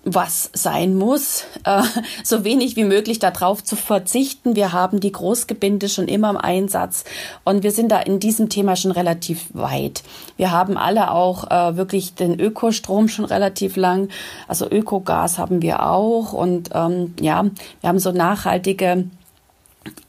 was 0.10 0.50
sein 0.54 0.96
muss, 0.96 1.44
äh, 1.66 1.84
so 2.24 2.46
wenig 2.46 2.78
wie 2.78 2.86
möglich 2.86 3.20
darauf 3.20 3.64
zu 3.64 3.76
verzichten. 3.76 4.56
Wir 4.56 4.72
haben 4.72 5.02
die 5.02 5.12
Großgebinde 5.12 5.90
schon 5.90 6.08
immer 6.08 6.30
im 6.30 6.38
Einsatz 6.38 7.04
und 7.44 7.64
wir 7.64 7.72
sind 7.72 7.92
da 7.92 8.00
in 8.00 8.20
diesem 8.20 8.48
Thema 8.48 8.78
schon 8.78 8.92
relativ 8.92 9.50
weit. 9.54 10.04
Wir 10.38 10.52
haben 10.52 10.78
alle 10.78 11.12
auch 11.12 11.52
äh, 11.52 11.76
wirklich 11.76 12.16
den 12.16 12.40
Ökostrom 12.40 13.10
schon 13.10 13.26
relativ 13.26 13.76
lang, 13.76 14.08
also 14.48 14.70
Ökogas 14.70 15.38
haben 15.38 15.62
wir 15.62 15.86
auch 15.86 16.32
und 16.32 16.70
ähm, 16.74 17.14
ja, 17.20 17.44
wir 17.82 17.90
haben 17.90 18.00
so 18.00 18.12
nachhaltige 18.14 19.06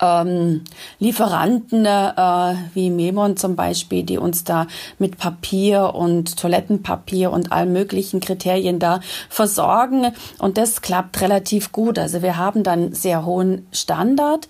ähm, 0.01 0.63
Lieferanten 0.99 1.85
äh, 1.87 2.55
wie 2.75 2.91
Memon 2.91 3.37
zum 3.37 3.57
Beispiel, 3.57 4.03
die 4.03 4.19
uns 4.19 4.45
da 4.45 4.67
mit 4.99 5.19
Papier 5.19 5.95
und 5.95 6.37
Toilettenpapier 6.39 7.31
und 7.31 7.53
allen 7.53 7.73
möglichen 7.73 8.21
Kriterien 8.21 8.79
da 8.79 9.01
versorgen. 9.29 10.13
Und 10.39 10.59
das 10.59 10.83
klappt 10.83 11.21
relativ 11.21 11.73
gut. 11.73 11.99
Also 11.99 12.23
wir 12.23 12.37
haben 12.37 12.63
dann 12.63 12.93
sehr 12.93 13.25
hohen 13.25 13.67
Standard. 13.73 14.49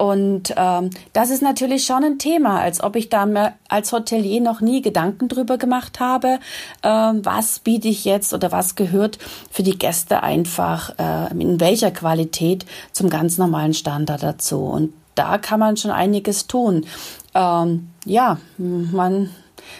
Und 0.00 0.54
ähm, 0.56 0.88
das 1.12 1.28
ist 1.28 1.42
natürlich 1.42 1.84
schon 1.84 2.02
ein 2.04 2.18
Thema, 2.18 2.58
als 2.58 2.82
ob 2.82 2.96
ich 2.96 3.10
da 3.10 3.26
mir 3.26 3.52
als 3.68 3.92
Hotelier 3.92 4.40
noch 4.40 4.62
nie 4.62 4.80
Gedanken 4.80 5.28
drüber 5.28 5.58
gemacht 5.58 6.00
habe, 6.00 6.38
ähm, 6.82 7.20
was 7.22 7.58
biete 7.58 7.88
ich 7.88 8.06
jetzt 8.06 8.32
oder 8.32 8.50
was 8.50 8.76
gehört 8.76 9.18
für 9.50 9.62
die 9.62 9.78
Gäste 9.78 10.22
einfach 10.22 10.98
äh, 10.98 11.30
in 11.38 11.60
welcher 11.60 11.90
Qualität 11.90 12.64
zum 12.92 13.10
ganz 13.10 13.36
normalen 13.36 13.74
Standard 13.74 14.22
dazu. 14.22 14.60
Und 14.60 14.94
da 15.16 15.36
kann 15.36 15.60
man 15.60 15.76
schon 15.76 15.90
einiges 15.90 16.46
tun. 16.46 16.86
Ähm, 17.34 17.90
ja, 18.06 18.38
man 18.56 19.28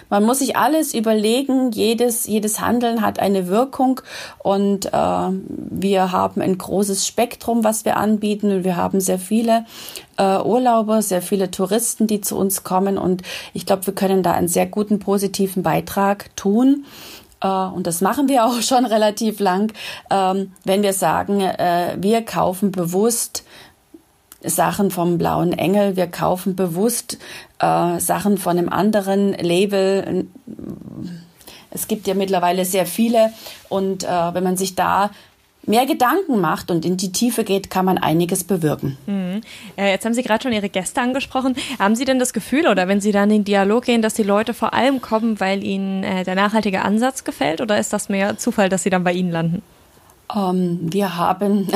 man 0.09 0.25
muss 0.25 0.39
sich 0.39 0.57
alles 0.57 0.95
überlegen, 0.95 1.71
jedes, 1.73 2.27
jedes 2.27 2.61
Handeln 2.61 3.03
hat 3.03 3.19
eine 3.19 3.49
Wirkung. 3.49 4.01
Und 4.39 4.87
äh, 4.87 4.91
wir 4.93 6.13
haben 6.13 6.41
ein 6.41 6.59
großes 6.59 7.07
Spektrum, 7.07 7.65
was 7.65 7.85
wir 7.85 7.97
anbieten. 7.97 8.51
Und 8.51 8.65
wir 8.65 8.77
haben 8.77 9.01
sehr 9.01 9.19
viele 9.19 9.65
äh, 10.17 10.39
Urlauber, 10.39 11.03
sehr 11.03 11.23
viele 11.23 11.51
Touristen, 11.51 12.07
die 12.07 12.21
zu 12.21 12.37
uns 12.37 12.65
kommen. 12.65 12.99
Und 12.99 13.23
ich 13.55 13.67
glaube, 13.67 13.87
wir 13.87 13.95
können 13.95 14.23
da 14.23 14.33
einen 14.33 14.49
sehr 14.49 14.67
guten 14.67 14.99
positiven 14.99 15.63
Beitrag 15.63 16.35
tun. 16.37 16.85
Äh, 17.41 17.47
und 17.47 17.87
das 17.87 18.01
machen 18.01 18.29
wir 18.29 18.45
auch 18.47 18.61
schon 18.63 18.85
relativ 18.85 19.41
lang, 19.41 19.73
ähm, 20.11 20.53
wenn 20.65 20.83
wir 20.83 20.93
sagen, 20.93 21.41
äh, 21.41 21.97
wir 21.99 22.23
kaufen 22.23 22.73
bewusst 22.73 23.45
Sachen 24.43 24.91
vom 24.91 25.19
Blauen 25.19 25.53
Engel, 25.53 25.97
wir 25.97 26.07
kaufen 26.07 26.57
bewusst 26.57 27.19
äh, 27.59 27.99
Sachen 27.99 28.39
von 28.39 28.59
einem 28.59 28.69
anderen 28.69 29.35
Label. 29.35 30.27
Es 31.71 31.89
gibt 31.89 32.07
ja 32.07 32.15
mittlerweile 32.15 32.65
sehr 32.65 32.87
viele 32.87 33.33
und 33.69 34.05
äh, 34.05 34.09
wenn 34.09 34.45
man 34.45 34.57
sich 34.57 34.75
da 34.75 35.11
mehr 35.67 35.87
Gedanken 35.87 36.41
macht 36.41 36.71
und 36.71 36.85
in 36.85 36.97
die 36.97 37.13
Tiefe 37.13 37.45
geht, 37.45 37.71
kann 37.71 37.85
man 37.85 37.99
einiges 37.99 38.45
bewirken. 38.45 38.97
Mhm. 39.07 39.43
Jetzt 39.77 40.05
haben 40.05 40.15
Sie 40.15 40.23
gerade 40.23 40.43
schon 40.43 40.53
Ihre 40.53 40.69
Gäste 40.69 41.01
angesprochen. 41.01 41.55
Haben 41.79 41.97
Sie 41.97 42.05
denn 42.05 42.19
das 42.19 42.33
Gefühl 42.33 42.67
oder 42.67 42.89
wenn 42.89 43.01
Sie 43.01 43.13
dann 43.13 43.31
in 43.31 43.39
den 43.41 43.45
Dialog 43.45 43.85
gehen, 43.85 44.03
dass 44.03 44.15
die 44.15 44.23
Leute 44.23 44.55
vor 44.55 44.73
allem 44.73 45.01
kommen, 45.01 45.39
weil 45.39 45.63
ihnen 45.63 46.03
äh, 46.03 46.25
der 46.25 46.35
nachhaltige 46.35 46.83
Ansatz 46.83 47.25
gefällt 47.25 47.61
oder 47.61 47.79
ist 47.79 47.93
das 47.93 48.09
mehr 48.09 48.39
Zufall, 48.39 48.69
dass 48.69 48.83
sie 48.83 48.91
dann 48.91 49.05
bei 49.05 49.13
Ihnen 49.13 49.31
landen? 49.31 49.63
Ähm, 50.35 50.79
wir 50.83 51.17
haben, 51.17 51.69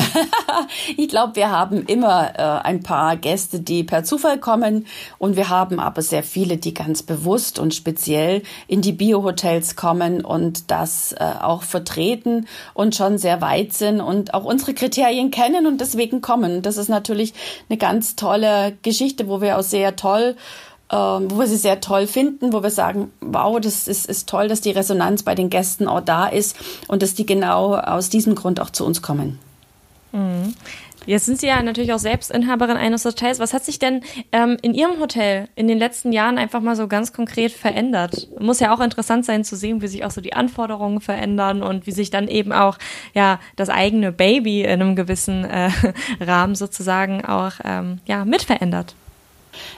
ich 0.96 1.08
glaube, 1.08 1.36
wir 1.36 1.50
haben 1.50 1.84
immer 1.86 2.32
äh, 2.38 2.66
ein 2.66 2.82
paar 2.82 3.16
Gäste, 3.16 3.60
die 3.60 3.84
per 3.84 4.04
Zufall 4.04 4.38
kommen 4.38 4.86
und 5.18 5.36
wir 5.36 5.48
haben 5.48 5.80
aber 5.80 6.02
sehr 6.02 6.22
viele, 6.22 6.56
die 6.56 6.74
ganz 6.74 7.02
bewusst 7.02 7.58
und 7.58 7.74
speziell 7.74 8.42
in 8.66 8.82
die 8.82 8.92
Bio-Hotels 8.92 9.76
kommen 9.76 10.24
und 10.24 10.70
das 10.70 11.12
äh, 11.12 11.24
auch 11.40 11.62
vertreten 11.62 12.46
und 12.74 12.94
schon 12.94 13.18
sehr 13.18 13.40
weit 13.40 13.72
sind 13.72 14.00
und 14.00 14.34
auch 14.34 14.44
unsere 14.44 14.74
Kriterien 14.74 15.30
kennen 15.30 15.66
und 15.66 15.80
deswegen 15.80 16.20
kommen. 16.20 16.62
Das 16.62 16.76
ist 16.76 16.88
natürlich 16.88 17.34
eine 17.68 17.78
ganz 17.78 18.16
tolle 18.16 18.76
Geschichte, 18.82 19.28
wo 19.28 19.40
wir 19.40 19.58
auch 19.58 19.62
sehr 19.62 19.96
toll 19.96 20.36
wo 20.94 21.38
wir 21.38 21.46
sie 21.46 21.56
sehr 21.56 21.80
toll 21.80 22.06
finden, 22.06 22.52
wo 22.52 22.62
wir 22.62 22.70
sagen, 22.70 23.10
wow, 23.20 23.58
das 23.60 23.88
ist, 23.88 24.06
ist 24.06 24.28
toll, 24.28 24.48
dass 24.48 24.60
die 24.60 24.70
Resonanz 24.70 25.22
bei 25.22 25.34
den 25.34 25.50
Gästen 25.50 25.88
auch 25.88 26.00
da 26.00 26.26
ist 26.26 26.56
und 26.88 27.02
dass 27.02 27.14
die 27.14 27.26
genau 27.26 27.74
aus 27.74 28.08
diesem 28.10 28.34
Grund 28.34 28.60
auch 28.60 28.70
zu 28.70 28.84
uns 28.84 29.02
kommen. 29.02 29.38
Mhm. 30.12 30.54
Jetzt 31.06 31.26
sind 31.26 31.38
Sie 31.38 31.46
ja 31.46 31.62
natürlich 31.62 31.92
auch 31.92 31.98
selbst 31.98 32.30
Inhaberin 32.30 32.76
eines 32.76 33.04
Hotels. 33.04 33.38
Was 33.38 33.52
hat 33.52 33.64
sich 33.64 33.78
denn 33.78 34.02
ähm, 34.32 34.56
in 34.62 34.72
Ihrem 34.72 35.00
Hotel 35.00 35.48
in 35.54 35.68
den 35.68 35.78
letzten 35.78 36.12
Jahren 36.12 36.38
einfach 36.38 36.60
mal 36.60 36.76
so 36.76 36.88
ganz 36.88 37.12
konkret 37.12 37.52
verändert? 37.52 38.28
Muss 38.40 38.60
ja 38.60 38.74
auch 38.74 38.80
interessant 38.80 39.26
sein 39.26 39.44
zu 39.44 39.56
sehen, 39.56 39.82
wie 39.82 39.88
sich 39.88 40.04
auch 40.04 40.10
so 40.10 40.22
die 40.22 40.32
Anforderungen 40.32 41.00
verändern 41.00 41.62
und 41.62 41.86
wie 41.86 41.92
sich 41.92 42.10
dann 42.10 42.28
eben 42.28 42.52
auch 42.52 42.78
ja 43.12 43.38
das 43.56 43.68
eigene 43.68 44.12
Baby 44.12 44.62
in 44.62 44.80
einem 44.80 44.96
gewissen 44.96 45.44
äh, 45.44 45.70
Rahmen 46.20 46.54
sozusagen 46.54 47.24
auch 47.24 47.52
ähm, 47.64 47.98
ja 48.06 48.24
mit 48.24 48.42
verändert. 48.42 48.94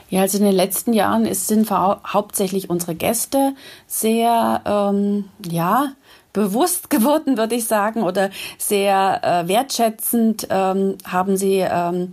Ja, 0.09 0.21
also 0.21 0.37
in 0.37 0.45
den 0.45 0.55
letzten 0.55 0.93
Jahren 0.93 1.25
ist, 1.25 1.47
sind 1.47 1.69
hauptsächlich 1.71 2.69
unsere 2.69 2.95
Gäste 2.95 3.53
sehr, 3.87 4.61
ähm, 4.65 5.25
ja, 5.47 5.93
bewusst 6.33 6.89
geworden, 6.89 7.37
würde 7.37 7.55
ich 7.55 7.65
sagen, 7.65 8.03
oder 8.03 8.29
sehr 8.57 9.21
äh, 9.23 9.47
wertschätzend 9.47 10.47
ähm, 10.49 10.97
haben 11.05 11.37
sie 11.37 11.59
ähm, 11.59 12.11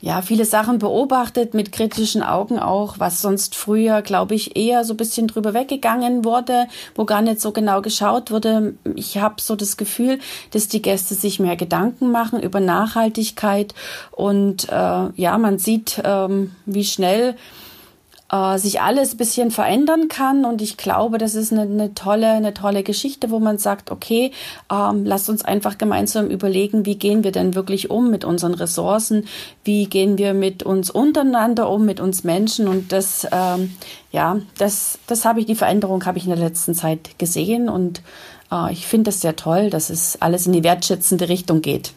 ja, 0.00 0.20
viele 0.20 0.44
Sachen 0.44 0.78
beobachtet 0.78 1.54
mit 1.54 1.72
kritischen 1.72 2.22
Augen 2.22 2.58
auch, 2.58 2.98
was 2.98 3.22
sonst 3.22 3.54
früher, 3.54 4.02
glaube 4.02 4.34
ich, 4.34 4.54
eher 4.54 4.84
so 4.84 4.92
ein 4.92 4.98
bisschen 4.98 5.26
drüber 5.26 5.54
weggegangen 5.54 6.24
wurde, 6.24 6.66
wo 6.94 7.06
gar 7.06 7.22
nicht 7.22 7.40
so 7.40 7.50
genau 7.52 7.80
geschaut 7.80 8.30
wurde. 8.30 8.74
Ich 8.94 9.16
habe 9.16 9.40
so 9.40 9.56
das 9.56 9.78
Gefühl, 9.78 10.18
dass 10.50 10.68
die 10.68 10.82
Gäste 10.82 11.14
sich 11.14 11.40
mehr 11.40 11.56
Gedanken 11.56 12.10
machen 12.10 12.42
über 12.42 12.60
Nachhaltigkeit 12.60 13.74
und 14.10 14.68
äh, 14.68 15.08
ja, 15.14 15.38
man 15.38 15.58
sieht, 15.58 16.00
ähm, 16.04 16.52
wie 16.66 16.84
schnell 16.84 17.34
äh, 18.30 18.58
sich 18.58 18.80
alles 18.80 19.14
ein 19.14 19.16
bisschen 19.16 19.50
verändern 19.50 20.08
kann. 20.08 20.44
Und 20.44 20.62
ich 20.62 20.76
glaube, 20.76 21.18
das 21.18 21.34
ist 21.34 21.52
eine, 21.52 21.62
eine 21.62 21.94
tolle, 21.94 22.32
eine 22.32 22.54
tolle 22.54 22.82
Geschichte, 22.82 23.30
wo 23.30 23.38
man 23.38 23.58
sagt, 23.58 23.90
okay, 23.90 24.32
ähm, 24.70 25.04
lasst 25.04 25.28
uns 25.28 25.44
einfach 25.44 25.78
gemeinsam 25.78 26.28
überlegen, 26.28 26.86
wie 26.86 26.96
gehen 26.96 27.24
wir 27.24 27.32
denn 27.32 27.54
wirklich 27.54 27.90
um 27.90 28.10
mit 28.10 28.24
unseren 28.24 28.54
Ressourcen, 28.54 29.26
wie 29.64 29.86
gehen 29.86 30.18
wir 30.18 30.34
mit 30.34 30.62
uns 30.62 30.90
untereinander 30.90 31.68
um, 31.68 31.84
mit 31.84 32.00
uns 32.00 32.24
Menschen. 32.24 32.68
Und 32.68 32.92
das, 32.92 33.26
ähm, 33.30 33.74
ja, 34.12 34.38
das, 34.58 34.98
das 35.06 35.24
habe 35.24 35.40
ich, 35.40 35.46
die 35.46 35.54
Veränderung 35.54 36.04
habe 36.04 36.18
ich 36.18 36.24
in 36.24 36.30
der 36.30 36.38
letzten 36.38 36.74
Zeit 36.74 37.18
gesehen 37.18 37.68
und 37.68 38.02
äh, 38.50 38.72
ich 38.72 38.86
finde 38.86 39.10
das 39.10 39.20
sehr 39.20 39.36
toll, 39.36 39.70
dass 39.70 39.90
es 39.90 40.20
alles 40.20 40.46
in 40.46 40.52
die 40.52 40.64
wertschätzende 40.64 41.28
Richtung 41.28 41.62
geht. 41.62 41.92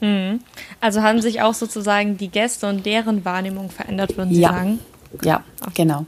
Mhm. 0.00 0.40
Also 0.80 1.02
haben 1.02 1.20
sich 1.20 1.42
auch 1.42 1.54
sozusagen 1.54 2.16
die 2.16 2.28
Gäste 2.28 2.68
und 2.68 2.84
deren 2.84 3.24
Wahrnehmung 3.24 3.70
verändert, 3.70 4.16
würden 4.16 4.34
Sie 4.34 4.40
ja. 4.40 4.50
sagen? 4.50 4.80
Ja, 5.22 5.42
genau. 5.74 6.06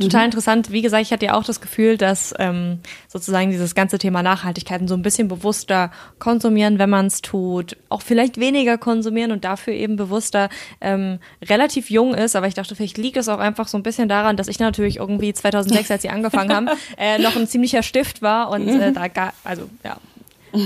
Total 0.00 0.22
mhm. 0.22 0.26
interessant. 0.26 0.72
Wie 0.72 0.82
gesagt, 0.82 1.02
ich 1.02 1.12
hatte 1.12 1.26
ja 1.26 1.34
auch 1.34 1.44
das 1.44 1.60
Gefühl, 1.60 1.96
dass 1.96 2.34
ähm, 2.38 2.78
sozusagen 3.08 3.50
dieses 3.50 3.74
ganze 3.74 3.98
Thema 3.98 4.22
Nachhaltigkeiten 4.22 4.88
so 4.88 4.94
ein 4.94 5.02
bisschen 5.02 5.28
bewusster 5.28 5.90
konsumieren, 6.18 6.78
wenn 6.78 6.88
man 6.88 7.06
es 7.06 7.20
tut, 7.20 7.76
auch 7.88 8.02
vielleicht 8.02 8.38
weniger 8.38 8.78
konsumieren 8.78 9.32
und 9.32 9.44
dafür 9.44 9.74
eben 9.74 9.96
bewusster 9.96 10.48
ähm, 10.80 11.18
relativ 11.42 11.90
jung 11.90 12.14
ist. 12.14 12.36
Aber 12.36 12.46
ich 12.46 12.54
dachte, 12.54 12.74
vielleicht 12.74 12.98
liegt 12.98 13.18
es 13.18 13.28
auch 13.28 13.38
einfach 13.38 13.68
so 13.68 13.76
ein 13.76 13.82
bisschen 13.82 14.08
daran, 14.08 14.36
dass 14.36 14.48
ich 14.48 14.58
natürlich 14.58 14.96
irgendwie 14.96 15.32
2006, 15.32 15.90
als 15.90 16.02
sie 16.02 16.10
angefangen 16.10 16.52
haben, 16.52 16.68
äh, 16.96 17.18
noch 17.18 17.36
ein 17.36 17.46
ziemlicher 17.46 17.82
Stift 17.82 18.22
war 18.22 18.50
und 18.50 18.68
äh, 18.68 18.92
da 18.92 19.08
gar, 19.08 19.34
also 19.44 19.68
ja, 19.84 19.98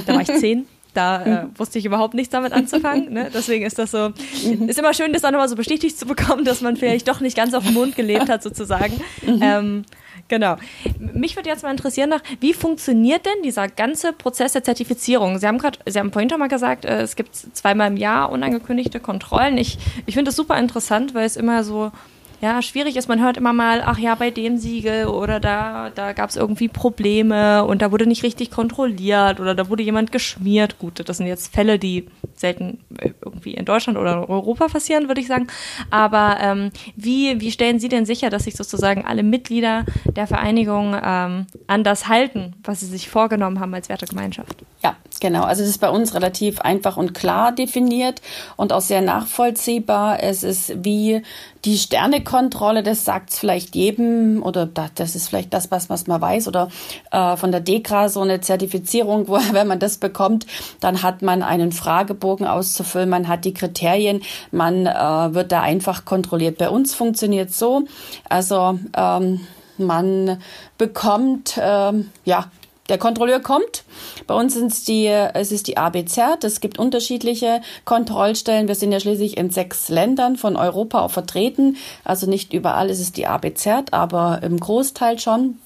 da 0.07 0.15
war 0.15 0.21
ich 0.21 0.33
zehn. 0.33 0.67
Da 0.97 1.23
äh, 1.23 1.45
mhm. 1.45 1.59
wusste 1.59 1.79
ich 1.79 1.85
überhaupt 1.85 2.15
nichts 2.15 2.31
damit 2.31 2.53
anzufangen. 2.53 3.13
Ne? 3.13 3.31
Deswegen 3.35 3.65
ist 3.67 3.79
das 3.79 3.91
so, 3.91 4.11
mhm. 4.45 4.69
ist 4.69 4.79
immer 4.79 4.95
schön, 4.95 5.13
das 5.13 5.25
auch 5.25 5.31
nochmal 5.31 5.49
so 5.49 5.57
bestätigt 5.57 5.99
zu 5.99 6.07
bekommen, 6.07 6.45
dass 6.45 6.63
man 6.63 6.77
vielleicht 6.77 7.07
doch 7.09 7.21
nicht 7.21 7.37
ganz 7.37 7.53
auf 7.55 7.65
dem 7.65 7.75
Mond 7.75 7.97
gelebt 7.97 8.29
hat, 8.29 8.43
sozusagen. 8.43 9.01
Mhm. 9.23 9.41
Ähm, 9.43 9.83
genau. 10.29 10.57
Mich 10.99 11.37
würde 11.37 11.51
jetzt 11.51 11.63
mal 11.63 11.71
interessieren, 11.71 12.09
nach, 12.09 12.23
wie 12.41 12.55
funktioniert 12.55 13.27
denn 13.27 13.43
dieser 13.45 13.69
ganze 13.69 14.13
Prozess 14.13 14.53
der 14.53 14.65
Zertifizierung? 14.65 15.39
Sie 15.39 15.47
haben 15.47 15.59
gerade, 15.59 15.79
Sie 15.85 15.99
haben 15.99 16.13
vorhin 16.13 16.31
schon 16.31 16.39
mal 16.39 16.49
gesagt, 16.49 16.85
äh, 16.85 17.03
es 17.03 17.15
gibt 17.15 17.35
zweimal 17.37 17.89
im 17.89 17.97
Jahr 17.97 18.31
unangekündigte 18.31 18.99
Kontrollen. 18.99 19.59
Ich, 19.59 19.79
ich 20.07 20.15
finde 20.15 20.31
das 20.31 20.37
super 20.37 20.59
interessant, 20.59 21.15
weil 21.15 21.27
es 21.27 21.37
immer 21.37 21.63
so 21.63 21.93
ja 22.41 22.63
schwierig 22.63 22.97
ist. 22.97 23.09
Man 23.09 23.23
hört 23.23 23.37
immer 23.37 23.53
mal, 23.53 23.83
ach 23.85 23.99
ja, 23.99 24.15
bei 24.15 24.31
dem 24.31 24.59
Siegel 24.59 25.07
oder 25.07 25.41
da, 25.41 25.91
da 25.95 26.13
gab 26.13 26.31
es 26.31 26.37
irgendwie 26.37 26.69
Probleme 26.69 27.65
und 27.65 27.83
da 27.83 27.93
wurde 27.93 28.07
nicht 28.07 28.23
richtig 28.23 28.51
kontrolliert 28.51 29.41
oder 29.41 29.55
da 29.55 29.69
wurde 29.69 29.83
jemand 29.83 30.13
geschmiert. 30.13 30.79
Gut, 30.79 31.09
das 31.09 31.17
sind 31.17 31.27
jetzt 31.27 31.53
Fälle, 31.53 31.79
die 31.79 32.09
selten 32.35 32.79
äh, 32.99 33.11
irgendwie 33.25 33.55
in 33.55 33.65
Deutschland 33.65 33.99
oder 33.99 34.29
Europa 34.29 34.69
passieren, 34.69 35.09
würde 35.09 35.21
ich 35.21 35.27
sagen. 35.27 35.47
Aber 35.91 36.37
ähm, 36.41 36.71
wie, 36.97 37.41
wie 37.41 37.51
stellen 37.51 37.81
Sie 37.81 37.89
denn 37.89 38.07
sicher, 38.07 38.31
dass 38.31 38.45
sich 38.45 38.57
sozusagen 38.57 39.05
alle 39.05 39.23
Mitglieder 39.23 39.85
der 40.05 40.27
Vereinigung 40.27 40.97
ähm, 41.03 41.47
an 41.67 41.85
das 41.85 42.09
halten, 42.09 42.55
was 42.63 42.81
sie 42.81 42.87
sich 42.87 43.09
vorgenommen 43.09 43.61
haben 43.61 43.75
als 43.75 43.89
Wertegemeinschaft? 43.89 44.65
Ja, 44.83 44.97
genau. 45.21 45.43
Also 45.43 45.63
das 45.63 45.71
ist 45.71 45.79
bei 45.79 45.91
uns 45.91 46.15
relativ 46.15 46.61
einfach 46.61 46.97
und 46.97 47.15
klar 47.15 47.53
definiert 47.53 48.21
und 48.57 48.73
auch 48.73 48.81
sehr 48.81 49.01
nachvollziehbar. 49.01 50.23
Es 50.23 50.43
ist 50.43 50.85
wie 50.85 51.23
die 51.65 51.79
Sternekontrolle, 52.27 52.83
das 52.83 53.05
sagt 53.05 53.33
vielleicht 53.33 53.75
jedem 53.75 54.43
oder 54.43 54.67
das 54.67 55.15
ist 55.15 55.29
vielleicht 55.29 55.55
das, 55.55 55.71
was, 55.71 55.89
was 55.89 56.07
man 56.07 56.21
weiß 56.21 56.49
oder 56.49 56.69
äh, 57.13 57.37
von 57.37 57.53
der 57.53 57.61
DEKRA 57.61 58.09
so 58.09 58.21
eine 58.21 58.41
Zertifizierung, 58.41 59.29
wo 59.29 59.35
wenn 59.53 59.67
man 59.67 59.79
das 59.79 59.99
bekommt, 59.99 60.47
dann 60.81 61.03
hat 61.03 61.23
man 61.23 61.43
einen 61.43 61.73
Fragebogen 61.73 62.47
auszufüllen, 62.47 63.09
man 63.09 63.29
hat 63.29 63.45
die 63.45 63.55
Kriterien, 63.55 64.23
man 64.51 64.87
äh, 64.87 65.35
wird 65.35 65.53
da 65.53 65.63
einfach 65.63 66.05
kontrolliert. 66.05 66.59
Bei 66.59 66.69
uns 66.69 66.95
funktioniert 66.95 67.53
so, 67.53 67.85
also 68.29 68.79
ähm, 68.97 69.41
man 69.79 70.39
bekommt 70.79 71.59
ähm, 71.61 72.11
ja 72.25 72.47
der 72.89 72.99
Kontrolleur 72.99 73.41
kommt. 73.41 73.85
Bei 74.27 74.35
uns 74.35 74.55
sind 74.55 74.73
es 74.73 74.85
die, 74.85 75.07
es 75.07 75.53
ist 75.53 75.67
die 75.67 75.77
ABZ. 75.77 76.45
Es 76.45 76.61
gibt 76.61 76.79
unterschiedliche 76.79 77.61
Kontrollstellen. 77.85 78.69
Wir 78.69 78.75
sind 78.75 78.93
ja 78.93 79.01
schließlich 79.01 79.37
in 79.37 79.51
sechs 79.51 79.89
Ländern 79.89 80.37
von 80.37 80.57
Europa 80.57 81.01
auch 81.01 81.11
vertreten. 81.11 81.77
Also 82.05 82.29
nicht 82.29 82.53
überall 82.53 82.91
ist 82.91 83.01
es 83.01 83.13
die 83.13 83.27
ABZ, 83.27 83.93
aber 83.93 84.41
im 84.43 84.59
Großteil 84.59 85.19
schon. 85.19 85.59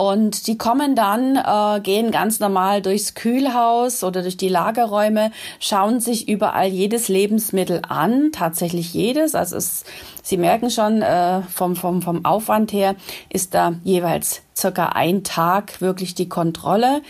Und 0.00 0.46
die 0.46 0.56
kommen 0.56 0.94
dann, 0.94 1.34
äh, 1.34 1.80
gehen 1.80 2.12
ganz 2.12 2.38
normal 2.38 2.82
durchs 2.82 3.16
Kühlhaus 3.16 4.04
oder 4.04 4.22
durch 4.22 4.36
die 4.36 4.48
Lagerräume, 4.48 5.32
schauen 5.58 5.98
sich 5.98 6.28
überall 6.28 6.68
jedes 6.68 7.08
Lebensmittel 7.08 7.82
an, 7.88 8.30
tatsächlich 8.30 8.94
jedes. 8.94 9.34
Also 9.34 9.56
es, 9.56 9.82
Sie 10.22 10.36
merken 10.36 10.70
schon, 10.70 11.02
äh, 11.02 11.42
vom, 11.42 11.74
vom, 11.74 12.00
vom 12.00 12.24
Aufwand 12.24 12.72
her 12.72 12.94
ist 13.28 13.54
da 13.54 13.74
jeweils 13.82 14.42
circa 14.56 14.90
ein 14.90 15.24
Tag 15.24 15.80
wirklich 15.80 16.14
die 16.14 16.28
Kontrolle. 16.28 17.02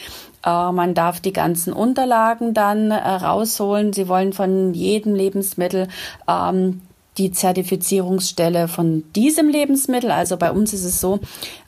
Äh, 0.42 0.72
man 0.72 0.94
darf 0.94 1.20
die 1.20 1.34
ganzen 1.34 1.74
Unterlagen 1.74 2.54
dann 2.54 2.90
äh, 2.90 2.96
rausholen. 2.96 3.92
Sie 3.92 4.08
wollen 4.08 4.32
von 4.32 4.72
jedem 4.72 5.14
Lebensmittel 5.14 5.88
ähm, 6.26 6.80
die 7.18 7.32
Zertifizierungsstelle 7.32 8.68
von 8.68 9.04
diesem 9.14 9.48
Lebensmittel. 9.48 10.10
Also 10.10 10.36
bei 10.36 10.50
uns 10.52 10.72
ist 10.72 10.84
es 10.84 11.00
so, 11.00 11.20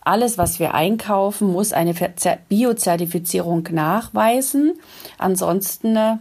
alles, 0.02 0.38
was 0.38 0.58
wir 0.60 0.74
einkaufen, 0.74 1.52
muss 1.52 1.72
eine 1.72 1.94
Biozertifizierung 2.48 3.68
nachweisen. 3.72 4.74
Ansonsten 5.18 5.96
äh, 5.96 6.16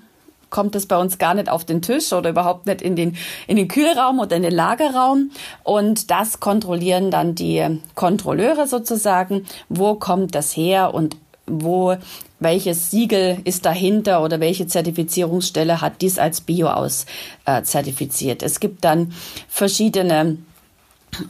kommt 0.50 0.76
es 0.76 0.88
bei 0.88 0.98
uns 0.98 1.18
gar 1.18 1.34
nicht 1.34 1.50
auf 1.50 1.64
den 1.64 1.82
Tisch 1.82 2.12
oder 2.12 2.32
überhaupt 2.32 2.66
nicht 2.66 2.82
in 2.82 2.96
den, 2.96 3.16
in 3.48 3.56
den 3.56 3.68
Kühlraum 3.68 4.20
oder 4.20 4.36
in 4.36 4.44
den 4.44 4.54
Lagerraum. 4.54 5.32
Und 5.64 6.12
das 6.12 6.40
kontrollieren 6.40 7.12
dann 7.12 7.36
die 7.36 7.80
Kontrolleure 7.96 8.68
sozusagen. 8.68 9.46
Wo 9.70 9.96
kommt 9.96 10.36
das 10.36 10.56
her 10.56 10.94
und 10.94 11.18
wo 11.46 11.96
welches 12.40 12.92
Siegel 12.92 13.40
ist 13.44 13.66
dahinter 13.66 14.24
oder 14.24 14.40
welche 14.40 14.68
Zertifizierungsstelle 14.68 15.82
hat 15.82 16.02
dies 16.02 16.18
als 16.18 16.42
Bio 16.42 16.68
aus 16.70 17.06
äh, 17.46 17.64
zertifiziert. 17.64 18.44
Es 18.44 18.60
gibt 18.60 18.84
dann 18.84 19.14
verschiedene 19.48 20.38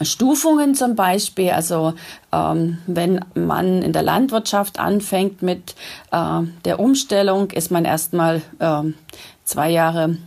Stufungen 0.02 0.76
zum 0.76 0.96
Beispiel, 0.96 1.52
also 1.52 1.94
ähm, 2.32 2.80
wenn 2.86 3.24
man 3.34 3.82
in 3.82 3.94
der 3.94 4.04
Landwirtschaft 4.04 4.80
anfängt 4.80 5.42
mit 5.42 5.76
äh, 6.12 6.42
der 6.66 6.80
Umstellung, 6.80 7.52
ist 7.52 7.72
man 7.72 7.86
erstmal 7.86 8.42
äh, 8.60 8.84
zwei 9.46 9.72
Jahre 9.72 10.18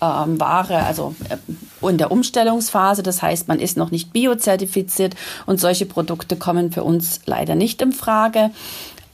ähm, 0.00 0.40
Ware, 0.40 0.84
also 0.84 1.14
äh, 1.28 1.88
in 1.88 1.98
der 1.98 2.10
Umstellungsphase. 2.10 3.02
Das 3.02 3.20
heißt, 3.20 3.48
man 3.48 3.58
ist 3.58 3.76
noch 3.76 3.90
nicht 3.90 4.12
biozertifiziert 4.12 5.14
und 5.46 5.60
solche 5.60 5.86
Produkte 5.86 6.36
kommen 6.36 6.72
für 6.72 6.84
uns 6.84 7.20
leider 7.26 7.54
nicht 7.54 7.82
in 7.82 7.92
Frage 7.92 8.50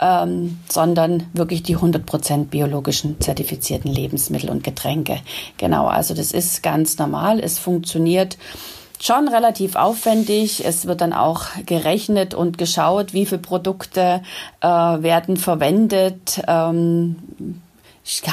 ähm, 0.00 0.58
sondern 0.68 1.26
wirklich 1.32 1.62
die 1.62 1.76
100% 1.76 2.46
biologischen 2.46 3.20
zertifizierten 3.20 3.90
Lebensmittel 3.90 4.50
und 4.50 4.64
Getränke. 4.64 5.20
Genau, 5.56 5.86
also 5.86 6.14
das 6.14 6.32
ist 6.32 6.62
ganz 6.62 6.98
normal. 6.98 7.40
Es 7.40 7.58
funktioniert 7.58 8.36
schon 9.00 9.28
relativ 9.28 9.76
aufwendig. 9.76 10.64
Es 10.64 10.86
wird 10.86 11.00
dann 11.00 11.12
auch 11.12 11.44
gerechnet 11.66 12.34
und 12.34 12.58
geschaut, 12.58 13.12
wie 13.12 13.26
viele 13.26 13.40
Produkte 13.40 14.22
äh, 14.60 14.66
werden 14.66 15.36
verwendet. 15.36 16.42
Ähm, 16.46 17.16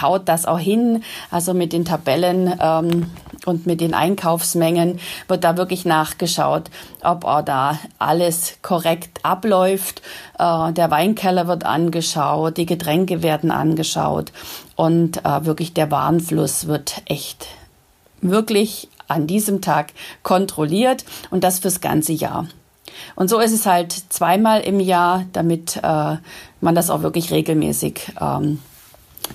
haut 0.01 0.27
das 0.27 0.45
auch 0.45 0.59
hin. 0.59 1.03
Also 1.29 1.53
mit 1.53 1.73
den 1.73 1.85
Tabellen 1.85 2.53
ähm, 2.59 3.09
und 3.45 3.65
mit 3.65 3.81
den 3.81 3.93
Einkaufsmengen 3.93 4.99
wird 5.27 5.43
da 5.43 5.57
wirklich 5.57 5.85
nachgeschaut, 5.85 6.69
ob 7.01 7.25
auch 7.25 7.41
da 7.41 7.79
alles 7.97 8.57
korrekt 8.61 9.19
abläuft. 9.23 10.01
Äh, 10.37 10.73
der 10.73 10.91
Weinkeller 10.91 11.47
wird 11.47 11.65
angeschaut, 11.65 12.57
die 12.57 12.65
Getränke 12.65 13.23
werden 13.23 13.51
angeschaut 13.51 14.31
und 14.75 15.25
äh, 15.25 15.45
wirklich 15.45 15.73
der 15.73 15.91
Warenfluss 15.91 16.67
wird 16.67 17.01
echt 17.05 17.47
wirklich 18.21 18.89
an 19.07 19.27
diesem 19.27 19.61
Tag 19.61 19.93
kontrolliert 20.23 21.05
und 21.31 21.43
das 21.43 21.59
fürs 21.59 21.81
ganze 21.81 22.13
Jahr. 22.13 22.47
Und 23.15 23.29
so 23.29 23.39
ist 23.39 23.51
es 23.51 23.65
halt 23.65 23.91
zweimal 23.91 24.61
im 24.61 24.79
Jahr, 24.79 25.25
damit 25.33 25.77
äh, 25.77 26.17
man 26.61 26.75
das 26.75 26.89
auch 26.89 27.01
wirklich 27.01 27.31
regelmäßig 27.31 28.13
ähm, 28.19 28.59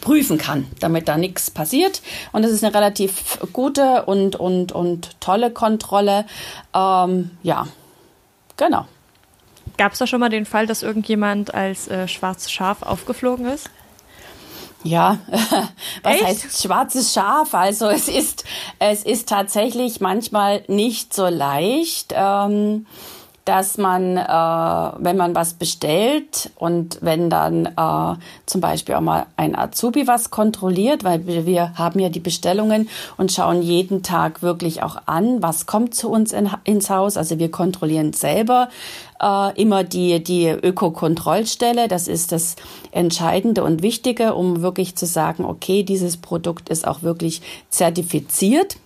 prüfen 0.00 0.38
kann, 0.38 0.66
damit 0.80 1.08
da 1.08 1.16
nichts 1.16 1.50
passiert. 1.50 2.02
Und 2.32 2.44
es 2.44 2.50
ist 2.50 2.64
eine 2.64 2.74
relativ 2.74 3.38
gute 3.52 4.04
und, 4.06 4.36
und, 4.36 4.72
und 4.72 5.20
tolle 5.20 5.50
Kontrolle. 5.50 6.26
Ähm, 6.74 7.30
ja, 7.42 7.66
genau. 8.56 8.86
Gab 9.76 9.92
es 9.92 9.98
da 9.98 10.06
schon 10.06 10.20
mal 10.20 10.28
den 10.28 10.46
Fall, 10.46 10.66
dass 10.66 10.82
irgendjemand 10.82 11.54
als 11.54 11.88
äh, 11.88 12.08
schwarzes 12.08 12.50
Schaf 12.50 12.82
aufgeflogen 12.82 13.46
ist? 13.46 13.68
Ja, 14.82 15.18
was 16.02 16.14
Echt? 16.14 16.24
heißt 16.24 16.62
schwarzes 16.62 17.12
Schaf? 17.12 17.54
Also 17.54 17.88
es 17.88 18.08
ist, 18.08 18.44
es 18.78 19.02
ist 19.02 19.28
tatsächlich 19.28 20.00
manchmal 20.00 20.62
nicht 20.68 21.12
so 21.12 21.26
leicht. 21.26 22.14
Ähm, 22.14 22.86
dass 23.46 23.78
man, 23.78 24.16
äh, 24.16 24.24
wenn 24.98 25.16
man 25.16 25.34
was 25.36 25.54
bestellt 25.54 26.50
und 26.56 26.98
wenn 27.00 27.30
dann 27.30 27.66
äh, 27.66 28.20
zum 28.44 28.60
Beispiel 28.60 28.96
auch 28.96 29.00
mal 29.00 29.26
ein 29.36 29.56
Azubi 29.56 30.08
was 30.08 30.30
kontrolliert, 30.30 31.04
weil 31.04 31.26
wir, 31.26 31.72
haben 31.76 32.00
ja 32.00 32.08
die 32.08 32.20
Bestellungen 32.20 32.88
und 33.16 33.30
schauen 33.30 33.62
jeden 33.62 34.02
Tag 34.02 34.42
wirklich 34.42 34.82
auch 34.82 34.96
an, 35.06 35.42
was 35.42 35.66
kommt 35.66 35.94
zu 35.94 36.10
uns 36.10 36.32
in, 36.32 36.50
ins 36.64 36.90
Haus. 36.90 37.16
Also 37.16 37.38
wir 37.38 37.50
kontrollieren 37.50 38.12
selber 38.12 38.68
äh, 39.22 39.60
immer 39.60 39.84
die, 39.84 40.22
die 40.22 40.48
Ökokontrollstelle. 40.48 41.86
Das 41.86 42.08
ist 42.08 42.32
das 42.32 42.56
Entscheidende 42.90 43.62
und 43.62 43.82
Wichtige, 43.82 44.34
um 44.34 44.62
wirklich 44.62 44.96
zu 44.96 45.06
sagen, 45.06 45.44
okay, 45.44 45.84
dieses 45.84 46.16
Produkt 46.16 46.68
ist 46.68 46.86
auch 46.86 47.02
wirklich 47.02 47.42
zertifiziert. 47.70 48.76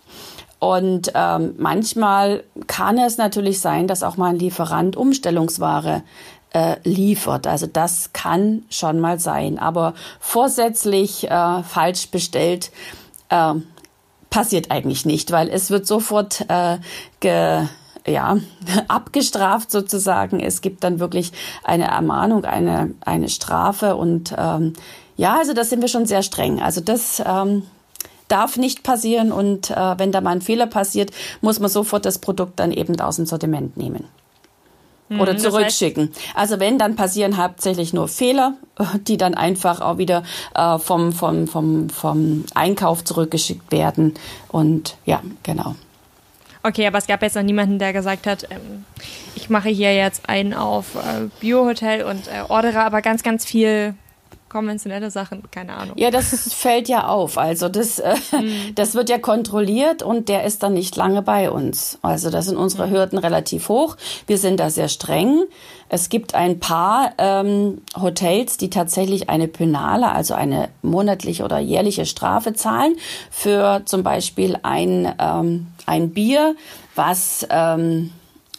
Und 0.61 1.11
ähm, 1.15 1.55
manchmal 1.59 2.45
kann 2.67 2.99
es 2.99 3.17
natürlich 3.17 3.61
sein, 3.61 3.87
dass 3.89 4.03
auch 4.03 4.17
mal 4.17 4.29
ein 4.29 4.39
Lieferant 4.39 4.95
Umstellungsware 4.95 6.03
äh, 6.53 6.77
liefert. 6.85 7.47
Also 7.47 7.67
das 7.67 8.13
kann 8.13 8.65
schon 8.69 9.01
mal 9.01 9.19
sein. 9.19 9.59
Aber 9.59 9.95
vorsätzlich 10.21 11.31
äh, 11.31 11.63
falsch 11.63 12.11
bestellt 12.11 12.71
äh, 13.31 13.55
passiert 14.29 14.71
eigentlich 14.71 15.07
nicht, 15.07 15.33
weil 15.33 15.49
es 15.49 15.71
wird 15.71 15.87
sofort 15.87 16.45
äh, 16.49 16.79
ge 17.21 17.67
ja, 18.07 18.39
abgestraft 18.89 19.71
sozusagen. 19.71 20.41
Es 20.41 20.61
gibt 20.61 20.85
dann 20.85 21.01
wirklich 21.01 21.33
eine 21.65 21.89
Ermahnung, 21.89 22.45
eine, 22.45 22.95
eine 23.05 23.29
Strafe 23.29 23.97
und 23.97 24.35
ähm, 24.37 24.75
ja, 25.17 25.37
also 25.39 25.53
das 25.53 25.69
sind 25.71 25.83
wir 25.83 25.89
schon 25.89 26.07
sehr 26.07 26.23
streng. 26.23 26.63
Also 26.63 26.81
das 26.81 27.23
ähm, 27.25 27.65
darf 28.31 28.57
nicht 28.57 28.83
passieren 28.83 29.33
und 29.33 29.71
äh, 29.71 29.99
wenn 29.99 30.13
da 30.13 30.21
mal 30.21 30.31
ein 30.31 30.43
Fehler 30.43 30.67
passiert, 30.67 31.11
muss 31.41 31.61
man 31.61 31.71
sofort 31.71 32.05
das 32.05 32.19
Produkt 32.19 32.59
dann 32.61 32.73
eben 32.73 32.99
aus 33.01 33.17
dem 33.17 33.27
Sortiment 33.27 33.77
nehmen 33.77 34.05
mhm, 35.11 35.21
oder 35.21 35.37
zurückschicken. 35.37 36.11
Das 36.11 36.23
heißt, 36.23 36.37
also 36.37 36.61
wenn, 36.61 36.79
dann 36.79 36.97
passieren 36.97 37.37
hauptsächlich 37.37 37.93
nur 37.93 38.09
Fehler, 38.09 38.55
die 39.07 39.17
dann 39.17 39.35
einfach 39.35 39.81
auch 39.81 39.99
wieder 39.99 40.23
äh, 40.55 40.79
vom, 40.79 41.13
vom, 41.13 41.47
vom, 41.47 41.91
vom 41.91 42.45
Einkauf 42.55 43.05
zurückgeschickt 43.05 43.71
werden. 43.73 44.15
Und 44.49 44.97
ja, 45.05 45.23
genau. 45.43 45.75
Okay, 46.63 46.87
aber 46.87 46.99
es 46.99 47.07
gab 47.07 47.23
jetzt 47.23 47.37
noch 47.37 47.43
niemanden, 47.43 47.79
der 47.79 47.93
gesagt 47.93 48.27
hat, 48.27 48.47
ähm, 48.51 48.85
ich 49.35 49.49
mache 49.49 49.71
hier 49.71 49.95
jetzt 49.95 50.29
einen 50.29 50.53
auf 50.53 50.95
äh, 50.95 51.29
Biohotel 51.41 52.05
und 52.05 52.29
äh, 52.29 52.43
ordere 52.49 52.81
aber 52.81 53.01
ganz, 53.01 53.23
ganz 53.23 53.45
viel 53.45 53.95
konventionelle 54.51 55.11
Sachen, 55.11 55.43
keine 55.51 55.75
Ahnung. 55.75 55.97
Ja, 55.97 56.11
das 56.11 56.53
fällt 56.53 56.89
ja 56.89 57.07
auf. 57.09 57.39
Also 57.39 57.71
das, 57.71 57.99
äh, 57.99 58.15
mhm. 58.33 58.75
das 58.75 58.95
wird 58.95 59.09
ja 59.09 59.19
kontrolliert 59.19 60.03
und 60.03 60.29
der 60.29 60.45
ist 60.45 60.63
dann 60.63 60.75
nicht 60.75 60.97
lange 60.97 61.23
bei 61.23 61.51
uns. 61.51 61.99
Also 62.03 62.29
da 62.29 62.43
sind 62.43 62.59
unsere 62.59 62.89
mhm. 62.89 62.91
Hürden 62.91 63.19
relativ 63.19 63.69
hoch. 63.69 63.97
Wir 64.27 64.37
sind 64.37 64.61
da 64.61 64.69
sehr 64.69 64.89
streng. 64.89 65.45
Es 65.89 66.09
gibt 66.09 66.35
ein 66.35 66.61
paar 66.61 67.13
ähm, 67.19 67.83
Hotels, 68.01 68.59
die 68.59 68.71
tatsächlich 68.71 69.31
eine 69.31 69.49
Penale, 69.49 70.13
also 70.13 70.35
eine 70.35 70.69
monatliche 70.83 71.45
oder 71.45 71.59
jährliche 71.59 72.05
Strafe 72.05 72.53
zahlen 72.53 72.97
für 73.31 73.83
zum 73.87 74.03
Beispiel 74.03 74.59
ein, 74.63 75.13
ähm, 75.19 75.69
ein 75.87 76.11
Bier, 76.11 76.55
was 76.95 77.47
ähm, 77.51 78.13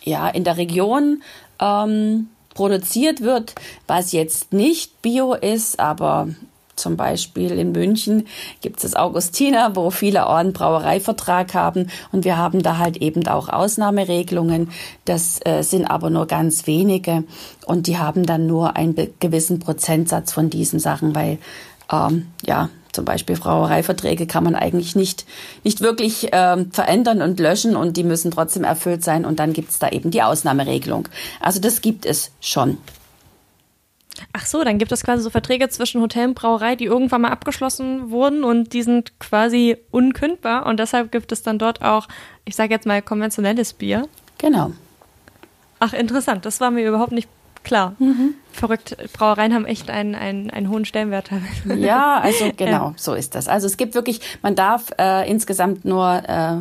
ja 0.04 0.28
in 0.30 0.44
der 0.44 0.58
Region 0.58 1.22
ähm, 1.60 2.30
produziert 2.54 3.22
wird, 3.22 3.56
was 3.88 4.12
jetzt 4.12 4.54
nicht 4.54 5.02
Bio 5.02 5.34
ist, 5.34 5.80
aber 5.80 6.30
zum 6.76 6.98
Beispiel 6.98 7.52
in 7.52 7.72
München 7.74 8.28
gibt 8.62 8.78
es 8.78 8.84
das 8.84 8.96
Augustiner, 8.96 9.76
wo 9.76 9.92
viele 9.92 10.26
Orden 10.26 10.52
Brauereivertrag 10.52 11.54
haben 11.54 11.90
und 12.12 12.26
wir 12.26 12.38
haben 12.38 12.64
da 12.64 12.78
halt 12.78 12.98
eben 12.98 13.28
auch 13.28 13.50
Ausnahmeregelungen. 13.50 14.72
Das 15.06 15.40
äh, 15.46 15.62
sind 15.62 15.86
aber 15.86 16.10
nur 16.10 16.26
ganz 16.26 16.66
wenige 16.66 17.24
und 17.66 17.88
die 17.88 17.98
haben 17.98 18.26
dann 18.26 18.48
nur 18.48 18.76
einen 18.78 18.96
gewissen 19.20 19.60
Prozentsatz 19.60 20.34
von 20.34 20.50
diesen 20.50 20.80
Sachen, 20.80 21.14
weil 21.14 21.38
ähm, 21.92 22.28
ja 22.46 22.70
zum 22.94 23.06
Beispiel 23.06 23.38
Brauereiverträge 23.38 24.28
kann 24.28 24.44
man 24.44 24.56
eigentlich 24.56 24.96
nicht, 24.96 25.26
nicht 25.64 25.82
wirklich 25.82 26.30
ähm, 26.32 26.72
verändern 26.72 27.22
und 27.22 27.40
löschen 27.40 27.76
und 27.76 27.98
die 27.98 28.04
müssen 28.04 28.32
trotzdem 28.32 28.64
erfüllt 28.64 29.04
sein 29.04 29.26
und 29.26 29.40
dann 29.40 29.54
gibt 29.54 29.72
es 29.72 29.80
da 29.80 29.90
eben 29.90 30.12
die 30.12 30.22
Ausnahmeregelung. 30.22 31.08
Also 31.40 31.60
das 31.60 31.82
gibt 31.82 32.06
es 32.06 32.32
schon. 32.40 32.78
Ach 34.34 34.46
so, 34.46 34.64
dann 34.64 34.78
gibt 34.78 34.92
es 34.92 35.04
quasi 35.04 35.24
so 35.24 35.30
Verträge 35.30 35.70
zwischen 35.70 36.02
Hotel 36.02 36.28
und 36.28 36.36
Brauerei, 36.36 36.76
die 36.76 36.86
irgendwann 36.86 37.22
mal 37.22 37.32
abgeschlossen 37.32 38.12
wurden 38.12 38.44
und 38.44 38.74
die 38.74 38.84
sind 38.84 39.20
quasi 39.20 39.78
unkündbar 39.90 40.66
und 40.66 40.80
deshalb 40.80 41.12
gibt 41.12 41.32
es 41.32 41.44
dann 41.44 41.58
dort 41.58 41.82
auch, 41.82 42.08
ich 42.46 42.56
sage 42.56 42.74
jetzt 42.74 42.86
mal, 42.86 43.02
konventionelles 43.02 43.74
Bier. 43.74 44.08
Genau. 44.38 44.72
Ach, 45.80 45.94
interessant. 45.94 46.46
Das 46.46 46.62
war 46.62 46.72
mir 46.72 46.88
überhaupt 46.88 47.12
nicht 47.12 47.28
klar. 47.64 47.96
Mhm. 48.00 48.36
Verrückt. 48.52 48.98
Brauereien 49.14 49.54
haben 49.54 49.66
echt 49.66 49.90
einen, 49.90 50.16
einen, 50.16 50.50
einen 50.50 50.70
hohen 50.70 50.86
Stellenwert. 50.86 51.30
Ja, 51.66 52.20
also 52.20 52.52
genau, 52.56 52.90
ja. 52.90 52.94
so 52.98 53.14
ist 53.14 53.36
das. 53.36 53.48
Also 53.48 53.68
es 53.68 53.78
gibt 53.78 53.96
wirklich, 53.96 54.22
man 54.42 54.56
darf 54.56 54.92
äh, 55.00 55.30
insgesamt 55.30 55.86
nur, 55.86 56.24
äh, 56.28 56.58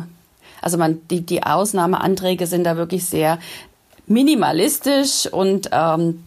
also 0.61 0.77
man, 0.77 0.99
die, 1.09 1.21
die 1.21 1.43
Ausnahmeanträge 1.43 2.47
sind 2.47 2.63
da 2.63 2.77
wirklich 2.77 3.05
sehr 3.05 3.39
minimalistisch 4.07 5.27
und 5.31 5.69
ähm, 5.71 6.23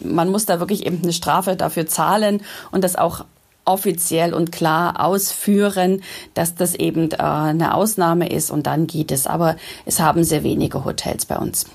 man 0.00 0.30
muss 0.30 0.46
da 0.46 0.60
wirklich 0.60 0.86
eben 0.86 1.02
eine 1.02 1.12
Strafe 1.12 1.56
dafür 1.56 1.86
zahlen 1.86 2.42
und 2.70 2.84
das 2.84 2.96
auch 2.96 3.24
offiziell 3.64 4.32
und 4.32 4.52
klar 4.52 5.04
ausführen, 5.04 6.02
dass 6.34 6.54
das 6.54 6.74
eben 6.74 7.10
äh, 7.10 7.16
eine 7.16 7.74
Ausnahme 7.74 8.28
ist 8.28 8.50
und 8.50 8.66
dann 8.66 8.86
geht 8.86 9.10
es. 9.10 9.26
Aber 9.26 9.56
es 9.84 10.00
haben 10.00 10.24
sehr 10.24 10.42
wenige 10.42 10.84
Hotels 10.84 11.26
bei 11.26 11.36
uns. 11.36 11.66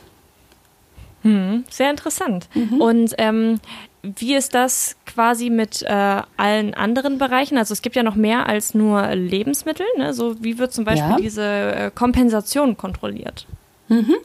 Hm, 1.22 1.64
sehr 1.70 1.90
interessant. 1.90 2.48
Mhm. 2.54 2.82
Und 2.82 3.16
ähm, 3.18 3.60
wie 4.04 4.36
ist 4.36 4.56
das 4.56 4.96
quasi 5.06 5.50
mit 5.50 5.84
äh, 5.84 6.22
allen 6.38 6.74
anderen 6.74 7.18
Bereichen? 7.18 7.58
Also 7.58 7.74
es 7.74 7.82
gibt 7.82 7.96
ja 7.96 8.04
noch 8.04 8.16
mehr 8.16 8.48
als 8.48 8.74
nur 8.74 9.08
Lebensmittel. 9.16 9.86
Ne? 9.98 10.14
So 10.14 10.44
wie 10.44 10.58
wird 10.58 10.74
zum 10.74 10.86
Beispiel 10.86 11.12
ja. 11.12 11.18
diese 11.18 11.44
äh, 11.44 11.92
Kompensation 11.94 12.78
kontrolliert? 12.78 13.46
Mhm. 13.90 14.16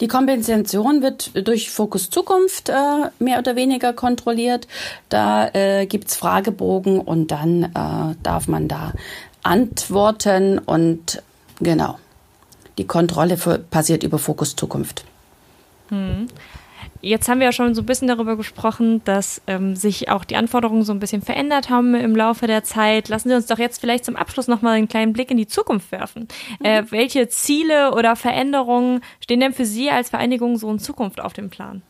Die 0.00 0.06
Kompensation 0.06 1.02
wird 1.02 1.46
durch 1.48 1.70
Fokus 1.70 2.10
Zukunft 2.10 2.68
äh, 2.68 2.74
mehr 3.18 3.40
oder 3.40 3.56
weniger 3.56 3.92
kontrolliert. 3.92 4.68
Da 5.08 5.48
äh, 5.48 5.86
gibt's 5.86 6.16
Fragebogen 6.16 7.00
und 7.00 7.32
dann 7.32 7.64
äh, 7.64 8.14
darf 8.22 8.46
man 8.46 8.68
da 8.68 8.92
antworten 9.42 10.58
und 10.60 11.22
genau. 11.60 11.98
Die 12.78 12.86
Kontrolle 12.86 13.36
für, 13.36 13.58
passiert 13.58 14.02
über 14.02 14.18
Fokus 14.18 14.54
Zukunft. 14.54 15.04
Hm. 15.88 16.26
Jetzt 17.00 17.28
haben 17.28 17.40
wir 17.40 17.46
ja 17.46 17.52
schon 17.52 17.74
so 17.74 17.82
ein 17.82 17.86
bisschen 17.86 18.08
darüber 18.08 18.36
gesprochen, 18.36 19.02
dass 19.04 19.42
ähm, 19.46 19.76
sich 19.76 20.08
auch 20.08 20.24
die 20.24 20.36
Anforderungen 20.36 20.82
so 20.82 20.92
ein 20.92 20.98
bisschen 20.98 21.22
verändert 21.22 21.70
haben 21.70 21.94
im 21.94 22.16
Laufe 22.16 22.46
der 22.46 22.64
Zeit. 22.64 23.08
Lassen 23.08 23.28
Sie 23.28 23.34
uns 23.34 23.46
doch 23.46 23.58
jetzt 23.58 23.80
vielleicht 23.80 24.04
zum 24.04 24.16
Abschluss 24.16 24.48
nochmal 24.48 24.76
einen 24.76 24.88
kleinen 24.88 25.12
Blick 25.12 25.30
in 25.30 25.36
die 25.36 25.46
Zukunft 25.46 25.92
werfen. 25.92 26.28
Mhm. 26.60 26.66
Äh, 26.66 26.90
welche 26.90 27.28
Ziele 27.28 27.92
oder 27.92 28.16
Veränderungen 28.16 29.00
stehen 29.20 29.40
denn 29.40 29.52
für 29.52 29.66
Sie 29.66 29.90
als 29.90 30.10
Vereinigung 30.10 30.56
so 30.56 30.70
in 30.70 30.78
Zukunft 30.78 31.20
auf 31.20 31.32
dem 31.32 31.50
Plan? 31.50 31.82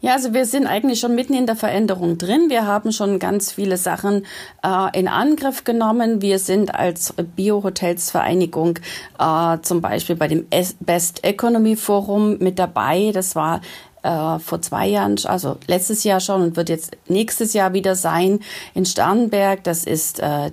Ja, 0.00 0.14
also 0.14 0.34
wir 0.34 0.46
sind 0.46 0.66
eigentlich 0.66 0.98
schon 1.00 1.14
mitten 1.14 1.34
in 1.34 1.46
der 1.46 1.56
Veränderung 1.56 2.18
drin. 2.18 2.46
Wir 2.48 2.66
haben 2.66 2.92
schon 2.92 3.18
ganz 3.18 3.52
viele 3.52 3.76
Sachen 3.76 4.26
äh, 4.64 4.98
in 4.98 5.08
Angriff 5.08 5.64
genommen. 5.64 6.20
Wir 6.20 6.38
sind 6.38 6.74
als 6.74 7.14
Bio-Hotels-Vereinigung 7.36 8.78
äh, 9.18 9.58
zum 9.62 9.80
Beispiel 9.80 10.16
bei 10.16 10.28
dem 10.28 10.46
Best 10.80 11.24
Economy 11.24 11.76
Forum 11.76 12.38
mit 12.38 12.58
dabei. 12.58 13.12
Das 13.12 13.36
war 13.36 13.60
äh, 14.02 14.38
vor 14.38 14.60
zwei 14.60 14.88
Jahren, 14.88 15.16
also 15.24 15.56
letztes 15.66 16.04
Jahr 16.04 16.20
schon 16.20 16.42
und 16.42 16.56
wird 16.56 16.68
jetzt 16.68 16.96
nächstes 17.06 17.52
Jahr 17.52 17.72
wieder 17.72 17.94
sein 17.94 18.40
in 18.74 18.84
Starnberg. 18.84 19.62
Das 19.64 19.84
ist 19.84 20.18
äh, 20.20 20.50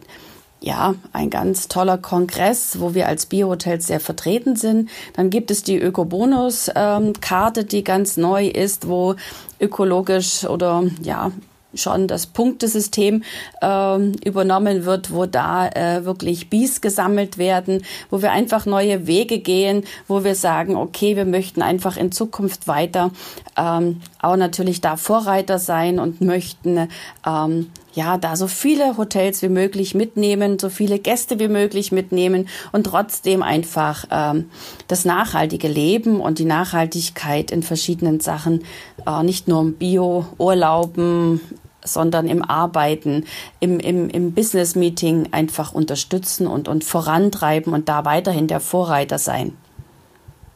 ja, 0.62 0.96
ein 1.14 1.30
ganz 1.30 1.68
toller 1.68 1.98
Kongress, 1.98 2.80
wo 2.80 2.94
wir 2.94 3.08
als 3.08 3.26
Biohotels 3.26 3.88
sehr 3.88 4.00
vertreten 4.00 4.56
sind. 4.56 4.90
Dann 5.14 5.30
gibt 5.30 5.52
es 5.52 5.64
die 5.64 5.78
Ökobonus-Karte, 5.78 7.62
ähm, 7.62 7.68
die 7.68 7.84
ganz 7.84 8.18
neu 8.18 8.48
ist, 8.48 8.88
wo 8.88 9.16
ökologisch 9.60 10.46
oder 10.46 10.84
ja 11.02 11.32
schon 11.76 12.08
das 12.08 12.26
Punktesystem 12.26 13.24
äh, 13.62 13.98
übernommen 14.26 14.86
wird, 14.86 15.14
wo 15.14 15.26
da 15.28 15.68
äh, 15.68 16.04
wirklich 16.04 16.50
Bies 16.50 16.82
gesammelt 16.82 17.38
werden, 17.38 17.84
wo 18.10 18.22
wir 18.22 18.32
einfach 18.32 18.66
neue 18.66 19.06
Wege 19.08 19.40
gehen, 19.40 19.84
wo 20.08 20.24
wir 20.24 20.34
sagen, 20.34 20.76
okay, 20.76 21.16
wir 21.16 21.26
möchten 21.26 21.62
einfach 21.62 21.96
in 21.96 22.12
Zukunft 22.12 22.68
weiter 22.68 23.12
ähm, 23.60 24.02
auch 24.22 24.36
natürlich 24.36 24.82
da 24.82 24.98
Vorreiter 24.98 25.60
sein 25.60 26.00
und 26.00 26.22
möchten 26.22 26.90
ähm, 27.26 27.70
ja, 27.94 28.18
da 28.18 28.36
so 28.36 28.48
viele 28.48 28.98
Hotels 28.98 29.42
wie 29.42 29.50
möglich 29.50 29.96
mitnehmen, 29.96 30.60
so 30.60 30.70
viele 30.70 31.00
Gäste 31.00 31.40
wie 31.40 31.48
möglich 31.48 31.92
mitnehmen 31.92 32.48
und 32.72 32.86
trotzdem 32.86 33.44
einfach 33.44 34.06
ähm, 34.12 34.50
das 34.88 35.06
nachhaltige 35.06 35.68
Leben 35.68 36.22
und 36.22 36.40
die 36.40 36.46
Nachhaltigkeit 36.46 37.52
in 37.52 37.64
verschiedenen 37.64 38.20
Sachen, 38.20 38.64
äh, 39.08 39.24
nicht 39.24 39.48
nur 39.48 39.62
im 39.62 39.74
Bio-Urlauben, 39.74 41.42
sondern 41.84 42.28
im 42.28 42.44
Arbeiten, 42.44 43.26
im, 43.60 43.80
im, 43.80 44.10
im 44.10 44.34
Business-Meeting 44.34 45.30
einfach 45.32 45.74
unterstützen 45.74 46.46
und, 46.48 46.68
und 46.68 46.84
vorantreiben 46.84 47.74
und 47.74 47.90
da 47.90 48.06
weiterhin 48.06 48.48
der 48.48 48.60
Vorreiter 48.60 49.18
sein. 49.18 49.54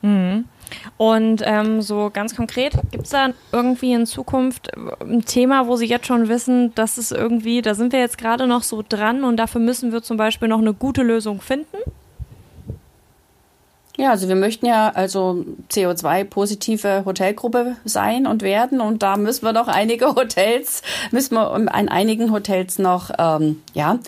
Mhm. 0.02 0.46
Und 0.98 1.42
ähm, 1.46 1.82
so 1.82 2.10
ganz 2.14 2.36
konkret, 2.36 2.74
gibt 2.92 3.06
es 3.06 3.10
da 3.10 3.30
irgendwie 3.52 3.94
in 3.94 4.06
Zukunft 4.06 4.72
ein 5.02 5.26
Thema, 5.26 5.68
wo 5.68 5.76
Sie 5.76 5.88
jetzt 5.88 6.08
schon 6.08 6.28
wissen, 6.30 6.74
dass 6.76 6.98
es 6.98 7.12
irgendwie, 7.12 7.62
da 7.62 7.74
sind 7.76 7.94
wir 7.94 8.00
jetzt 8.00 8.18
gerade 8.18 8.48
noch 8.48 8.64
so 8.64 8.84
dran 8.88 9.24
und 9.24 9.38
dafür 9.38 9.62
müssen 9.62 9.92
wir 9.92 10.02
zum 10.02 10.18
Beispiel 10.18 10.48
noch 10.48 10.60
eine 10.60 10.74
gute 10.74 11.04
Lösung 11.04 11.42
finden? 11.42 11.78
Ja, 13.96 14.10
also 14.10 14.28
wir 14.28 14.36
möchten 14.36 14.66
ja 14.66 14.90
also 14.90 15.46
CO2-positive 15.70 17.06
Hotelgruppe 17.06 17.76
sein 17.86 18.26
und 18.26 18.42
werden 18.42 18.82
und 18.82 19.04
da 19.04 19.18
müssen 19.18 19.46
wir 19.46 19.54
noch 19.54 19.68
einige 19.68 20.16
Hotels, 20.16 20.82
müssen 21.12 21.36
wir 21.36 21.52
an 21.52 21.90
einigen 21.90 22.32
Hotels 22.32 22.80
noch, 22.80 23.12
ähm, 23.20 23.62
ja, 23.74 24.00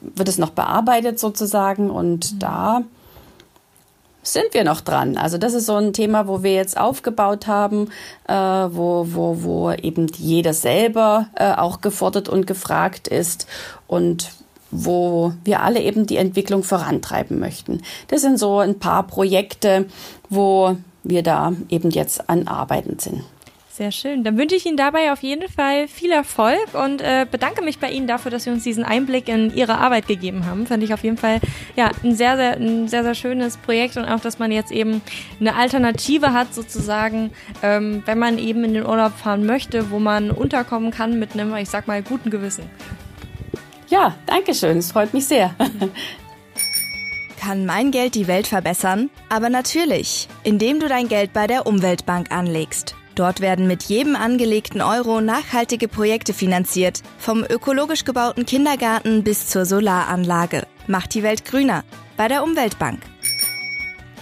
wird 0.00 0.28
es 0.28 0.38
noch 0.38 0.50
bearbeitet 0.50 1.20
sozusagen 1.20 1.88
und 1.88 2.34
mhm. 2.34 2.38
da 2.40 2.82
sind 4.32 4.52
wir 4.52 4.64
noch 4.64 4.80
dran. 4.80 5.16
Also 5.16 5.38
das 5.38 5.54
ist 5.54 5.66
so 5.66 5.76
ein 5.76 5.92
Thema, 5.92 6.26
wo 6.26 6.42
wir 6.42 6.54
jetzt 6.54 6.78
aufgebaut 6.78 7.46
haben, 7.46 7.88
äh, 8.26 8.32
wo, 8.32 9.06
wo, 9.10 9.42
wo 9.42 9.70
eben 9.72 10.06
jeder 10.16 10.54
selber 10.54 11.28
äh, 11.34 11.52
auch 11.52 11.80
gefordert 11.80 12.28
und 12.28 12.46
gefragt 12.46 13.08
ist 13.08 13.46
und 13.86 14.30
wo 14.70 15.32
wir 15.44 15.62
alle 15.62 15.80
eben 15.80 16.06
die 16.06 16.16
Entwicklung 16.18 16.62
vorantreiben 16.62 17.38
möchten. 17.38 17.82
Das 18.08 18.20
sind 18.20 18.38
so 18.38 18.58
ein 18.58 18.78
paar 18.78 19.06
Projekte, 19.06 19.86
wo 20.28 20.76
wir 21.02 21.22
da 21.22 21.52
eben 21.70 21.90
jetzt 21.90 22.28
an 22.28 22.48
Arbeiten 22.48 22.98
sind. 22.98 23.24
Sehr 23.78 23.92
schön. 23.92 24.24
Dann 24.24 24.36
wünsche 24.36 24.56
ich 24.56 24.66
Ihnen 24.66 24.76
dabei 24.76 25.12
auf 25.12 25.22
jeden 25.22 25.48
Fall 25.48 25.86
viel 25.86 26.10
Erfolg 26.10 26.74
und 26.74 27.00
äh, 27.00 27.24
bedanke 27.30 27.62
mich 27.62 27.78
bei 27.78 27.88
Ihnen 27.88 28.08
dafür, 28.08 28.32
dass 28.32 28.42
Sie 28.42 28.50
uns 28.50 28.64
diesen 28.64 28.82
Einblick 28.82 29.28
in 29.28 29.54
Ihre 29.54 29.78
Arbeit 29.78 30.08
gegeben 30.08 30.46
haben. 30.46 30.66
Fand 30.66 30.82
ich 30.82 30.92
auf 30.92 31.04
jeden 31.04 31.16
Fall 31.16 31.38
ja 31.76 31.92
ein 32.02 32.16
sehr, 32.16 32.36
sehr, 32.36 32.56
ein 32.56 32.88
sehr, 32.88 33.04
sehr 33.04 33.14
schönes 33.14 33.56
Projekt 33.56 33.96
und 33.96 34.04
auch, 34.04 34.18
dass 34.18 34.40
man 34.40 34.50
jetzt 34.50 34.72
eben 34.72 35.00
eine 35.38 35.54
Alternative 35.54 36.32
hat, 36.32 36.52
sozusagen, 36.52 37.30
ähm, 37.62 38.02
wenn 38.04 38.18
man 38.18 38.38
eben 38.38 38.64
in 38.64 38.74
den 38.74 38.84
Urlaub 38.84 39.16
fahren 39.16 39.46
möchte, 39.46 39.92
wo 39.92 40.00
man 40.00 40.32
unterkommen 40.32 40.90
kann 40.90 41.20
mit 41.20 41.34
einem, 41.34 41.54
ich 41.54 41.70
sag 41.70 41.86
mal, 41.86 42.02
guten 42.02 42.30
Gewissen. 42.30 42.64
Ja, 43.86 44.16
danke 44.26 44.54
schön. 44.54 44.78
Es 44.78 44.90
freut 44.90 45.14
mich 45.14 45.26
sehr. 45.26 45.54
Kann 47.40 47.64
mein 47.64 47.92
Geld 47.92 48.16
die 48.16 48.26
Welt 48.26 48.48
verbessern? 48.48 49.08
Aber 49.28 49.50
natürlich, 49.50 50.26
indem 50.42 50.80
du 50.80 50.88
dein 50.88 51.06
Geld 51.06 51.32
bei 51.32 51.46
der 51.46 51.68
Umweltbank 51.68 52.32
anlegst. 52.32 52.96
Dort 53.18 53.40
werden 53.40 53.66
mit 53.66 53.82
jedem 53.82 54.14
angelegten 54.14 54.80
Euro 54.80 55.20
nachhaltige 55.20 55.88
Projekte 55.88 56.32
finanziert, 56.32 57.02
vom 57.18 57.42
ökologisch 57.42 58.04
gebauten 58.04 58.46
Kindergarten 58.46 59.24
bis 59.24 59.48
zur 59.48 59.64
Solaranlage. 59.64 60.68
Macht 60.86 61.14
die 61.14 61.24
Welt 61.24 61.44
grüner 61.44 61.82
bei 62.16 62.28
der 62.28 62.44
Umweltbank. 62.44 63.00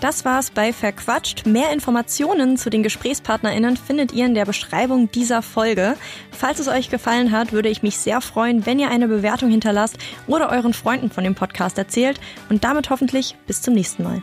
Das 0.01 0.25
war's 0.25 0.51
bei 0.51 0.73
Verquatscht. 0.73 1.45
Mehr 1.45 1.73
Informationen 1.73 2.57
zu 2.57 2.71
den 2.71 2.83
GesprächspartnerInnen 2.83 3.77
findet 3.77 4.13
ihr 4.13 4.25
in 4.25 4.35
der 4.35 4.47
Beschreibung 4.47 5.11
dieser 5.11 5.43
Folge. 5.43 5.97
Falls 6.31 6.59
es 6.59 6.69
euch 6.69 6.89
gefallen 6.89 7.33
hat, 7.33 7.53
würde 7.53 7.69
ich 7.69 7.83
mich 7.83 7.99
sehr 7.99 8.23
freuen, 8.23 8.65
wenn 8.65 8.79
ihr 8.79 8.91
eine 8.91 9.09
Bewertung 9.09 9.51
hinterlasst 9.51 9.99
oder 10.27 10.51
euren 10.51 10.73
Freunden 10.73 11.11
von 11.11 11.23
dem 11.23 11.35
Podcast 11.35 11.77
erzählt 11.77 12.19
und 12.49 12.65
damit 12.65 12.89
hoffentlich 12.89 13.37
bis 13.47 13.61
zum 13.61 13.75
nächsten 13.75 14.05
Mal. 14.05 14.23